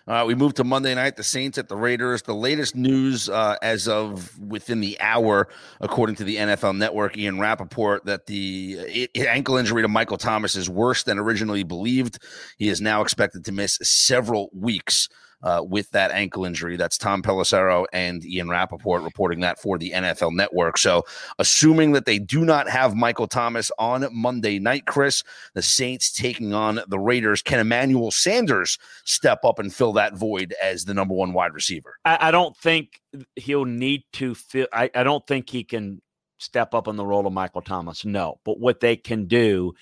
[0.06, 1.16] Uh, we move to Monday night.
[1.16, 2.24] The Saints at the Raiders.
[2.24, 5.48] The latest news uh, as of within the hour,
[5.80, 10.70] according to the NFL Network, Ian Rapoport, that the ankle injury to Michael Thomas is
[10.70, 12.20] worse than originally believed.
[12.58, 15.08] He is now expected to miss several weeks.
[15.44, 16.78] Uh, with that ankle injury.
[16.78, 20.78] That's Tom Pelissero and Ian Rapoport reporting that for the NFL Network.
[20.78, 21.04] So,
[21.38, 25.22] assuming that they do not have Michael Thomas on Monday night, Chris,
[25.54, 30.54] the Saints taking on the Raiders, can Emmanuel Sanders step up and fill that void
[30.64, 31.98] as the number one wide receiver?
[32.06, 33.02] I, I don't think
[33.36, 34.68] he'll need to fill.
[34.72, 36.02] I, I don't think he can
[36.38, 38.06] step up in the role of Michael Thomas.
[38.06, 39.74] No, but what they can do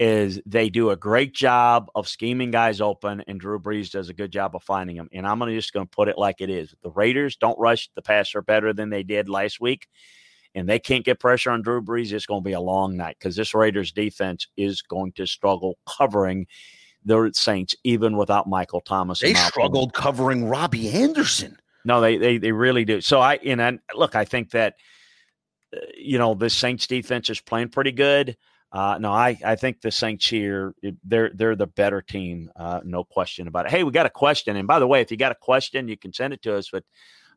[0.00, 4.14] is they do a great job of scheming guys open, and Drew Brees does a
[4.14, 5.10] good job of finding them.
[5.12, 7.90] And I'm gonna just going to put it like it is: the Raiders don't rush
[7.94, 9.86] the passer better than they did last week,
[10.54, 12.12] and they can't get pressure on Drew Brees.
[12.12, 15.76] It's going to be a long night because this Raiders defense is going to struggle
[15.86, 16.46] covering
[17.04, 19.20] the Saints even without Michael Thomas.
[19.20, 21.58] They struggled covering Robby Anderson.
[21.84, 23.02] No, they they they really do.
[23.02, 24.76] So I and I, look, I think that
[25.76, 28.38] uh, you know the Saints defense is playing pretty good.
[28.72, 33.02] Uh, no, I, I think the Saints here they're they're the better team, uh, no
[33.02, 33.72] question about it.
[33.72, 35.96] Hey, we got a question, and by the way, if you got a question, you
[35.96, 36.70] can send it to us.
[36.70, 36.84] But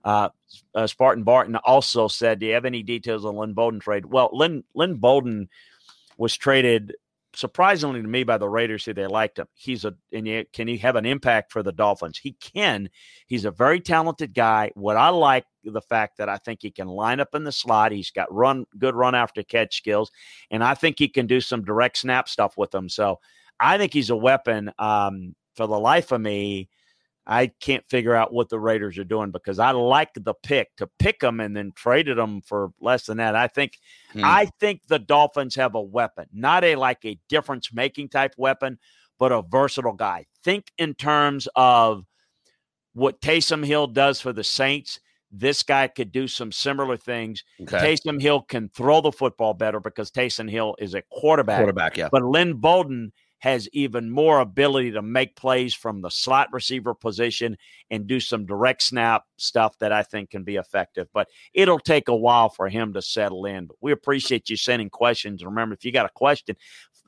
[0.05, 0.29] uh,
[0.75, 4.29] uh, Spartan Barton also said, "Do you have any details on Lynn Bowden trade?" Well,
[4.31, 5.49] Lynn Lynn Bowden
[6.17, 6.95] was traded
[7.35, 9.47] surprisingly to me by the Raiders who they liked him.
[9.53, 12.17] He's a and you, can he have an impact for the Dolphins?
[12.17, 12.89] He can.
[13.27, 14.71] He's a very talented guy.
[14.75, 17.91] What I like the fact that I think he can line up in the slot.
[17.91, 20.11] He's got run good run after catch skills,
[20.51, 22.89] and I think he can do some direct snap stuff with them.
[22.89, 23.19] So
[23.59, 24.71] I think he's a weapon.
[24.77, 26.69] Um, for the life of me,
[27.25, 30.89] I can't figure out what the Raiders are doing because I like the pick to
[30.99, 33.35] pick them and then traded them for less than that.
[33.35, 33.79] I think
[34.11, 34.21] hmm.
[34.23, 38.77] I think the Dolphins have a weapon, not a like a difference making type weapon,
[39.19, 40.25] but a versatile guy.
[40.43, 42.03] Think in terms of
[42.93, 44.99] what Taysom Hill does for the Saints.
[45.35, 47.43] This guy could do some similar things.
[47.59, 47.77] Okay.
[47.77, 51.57] Taysom Hill can throw the football better because Taysom Hill is a quarterback.
[51.57, 52.09] Quarterback, yeah.
[52.11, 53.11] But Lynn Bowden
[53.43, 57.57] has even more ability to make plays from the slot receiver position
[57.91, 61.09] and do some direct snap stuff that I think can be effective.
[61.13, 63.65] But it'll take a while for him to settle in.
[63.65, 65.43] But we appreciate you sending questions.
[65.43, 66.55] Remember, if you got a question,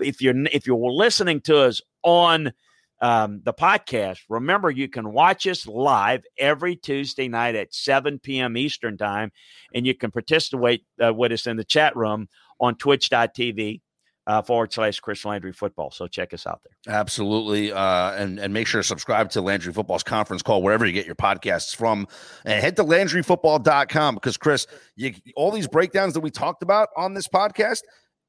[0.02, 2.52] if you're if you're listening to us on
[3.00, 8.58] um, the podcast, remember you can watch us live every Tuesday night at 7 p.m.
[8.58, 9.32] Eastern time,
[9.74, 12.28] and you can participate uh, with us in the chat room
[12.60, 13.80] on twitch.tv
[14.28, 15.92] uh, forward slash Chris Landry football.
[15.92, 16.96] So check us out there.
[16.96, 17.72] Absolutely.
[17.72, 21.06] Uh, and, and make sure to subscribe to Landry Football's conference call, wherever you get
[21.06, 22.08] your podcasts from.
[22.44, 27.14] And head to LandryFootball.com because, Chris, you, all these breakdowns that we talked about on
[27.14, 27.82] this podcast,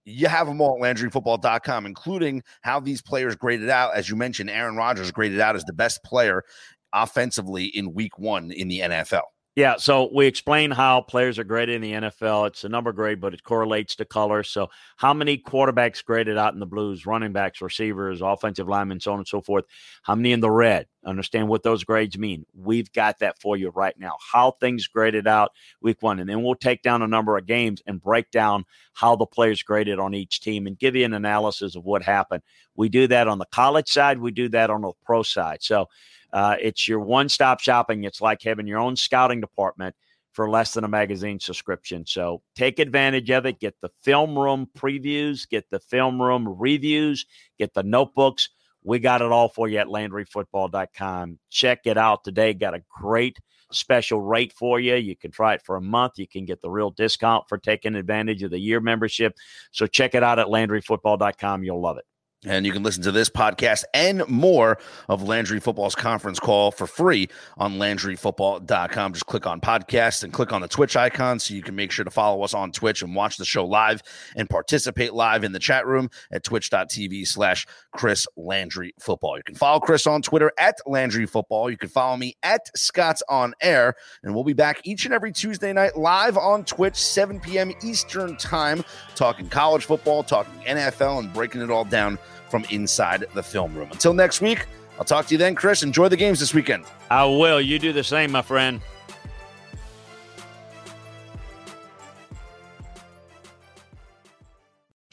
[0.04, 3.94] you have them all at LandryFootball.com, including how these players graded out.
[3.94, 6.44] As you mentioned, Aaron Rodgers graded out as the best player
[6.92, 9.22] offensively in week one in the NFL.
[9.56, 12.48] Yeah, so we explain how players are graded in the NFL.
[12.48, 14.42] It's a number grade, but it correlates to color.
[14.42, 19.14] So, how many quarterbacks graded out in the blues, running backs, receivers, offensive linemen, so
[19.14, 19.64] on and so forth?
[20.02, 20.88] How many in the red?
[21.06, 22.44] Understand what those grades mean.
[22.52, 24.18] We've got that for you right now.
[24.30, 26.20] How things graded out week one.
[26.20, 29.62] And then we'll take down a number of games and break down how the players
[29.62, 32.42] graded on each team and give you an analysis of what happened.
[32.74, 35.62] We do that on the college side, we do that on the pro side.
[35.62, 35.88] So,
[36.32, 38.04] uh, it's your one stop shopping.
[38.04, 39.94] It's like having your own scouting department
[40.32, 42.04] for less than a magazine subscription.
[42.06, 43.58] So take advantage of it.
[43.58, 47.24] Get the film room previews, get the film room reviews,
[47.58, 48.50] get the notebooks.
[48.84, 51.38] We got it all for you at LandryFootball.com.
[51.50, 52.52] Check it out today.
[52.52, 53.38] Got a great
[53.72, 54.94] special rate for you.
[54.94, 56.18] You can try it for a month.
[56.18, 59.34] You can get the real discount for taking advantage of the year membership.
[59.72, 61.64] So check it out at LandryFootball.com.
[61.64, 62.04] You'll love it.
[62.44, 64.78] And you can listen to this podcast and more
[65.08, 69.14] of Landry Football's conference call for free on LandryFootball.com.
[69.14, 72.04] Just click on podcast and click on the Twitch icon so you can make sure
[72.04, 74.02] to follow us on Twitch and watch the show live
[74.36, 79.38] and participate live in the chat room at twitch.tv slash Chris Landry Football.
[79.38, 81.70] You can follow Chris on Twitter at Landry Football.
[81.70, 83.94] You can follow me at Scott's On Air.
[84.22, 87.72] And we'll be back each and every Tuesday night live on Twitch, 7 p.m.
[87.82, 88.84] Eastern Time,
[89.14, 92.18] talking college football, talking NFL, and breaking it all down
[92.48, 93.88] from inside the film room.
[93.92, 94.66] Until next week,
[94.98, 95.82] I'll talk to you then, Chris.
[95.82, 96.84] Enjoy the games this weekend.
[97.10, 97.60] I will.
[97.60, 98.80] You do the same, my friend.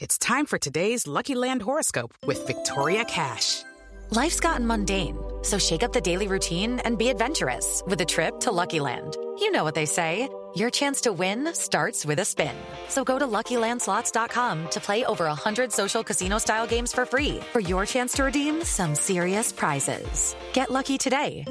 [0.00, 3.62] It's time for today's Lucky Land horoscope with Victoria Cash.
[4.10, 8.38] Life's gotten mundane, so shake up the daily routine and be adventurous with a trip
[8.40, 9.16] to Lucky Land.
[9.38, 10.28] You know what they say.
[10.56, 12.54] Your chance to win starts with a spin.
[12.88, 17.86] So go to LuckyLandSlots.com to play over 100 social casino-style games for free for your
[17.86, 20.36] chance to redeem some serious prizes.
[20.52, 21.44] Get lucky today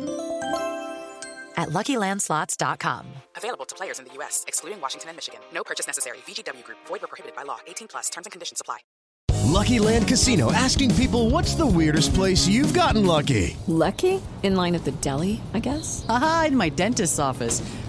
[1.58, 3.06] at LuckyLandSlots.com.
[3.36, 5.41] Available to players in the U.S., excluding Washington and Michigan.
[5.54, 6.20] No purchase necessary.
[6.26, 6.78] VGW Group.
[6.88, 7.60] Void where prohibited by law.
[7.68, 8.10] 18 plus.
[8.10, 8.80] Terms and conditions apply.
[9.54, 13.56] Lucky Land Casino asking people what's the weirdest place you've gotten lucky?
[13.68, 14.20] Lucky?
[14.41, 16.06] In line at the deli, I guess?
[16.10, 17.62] Aha, in my dentist's office.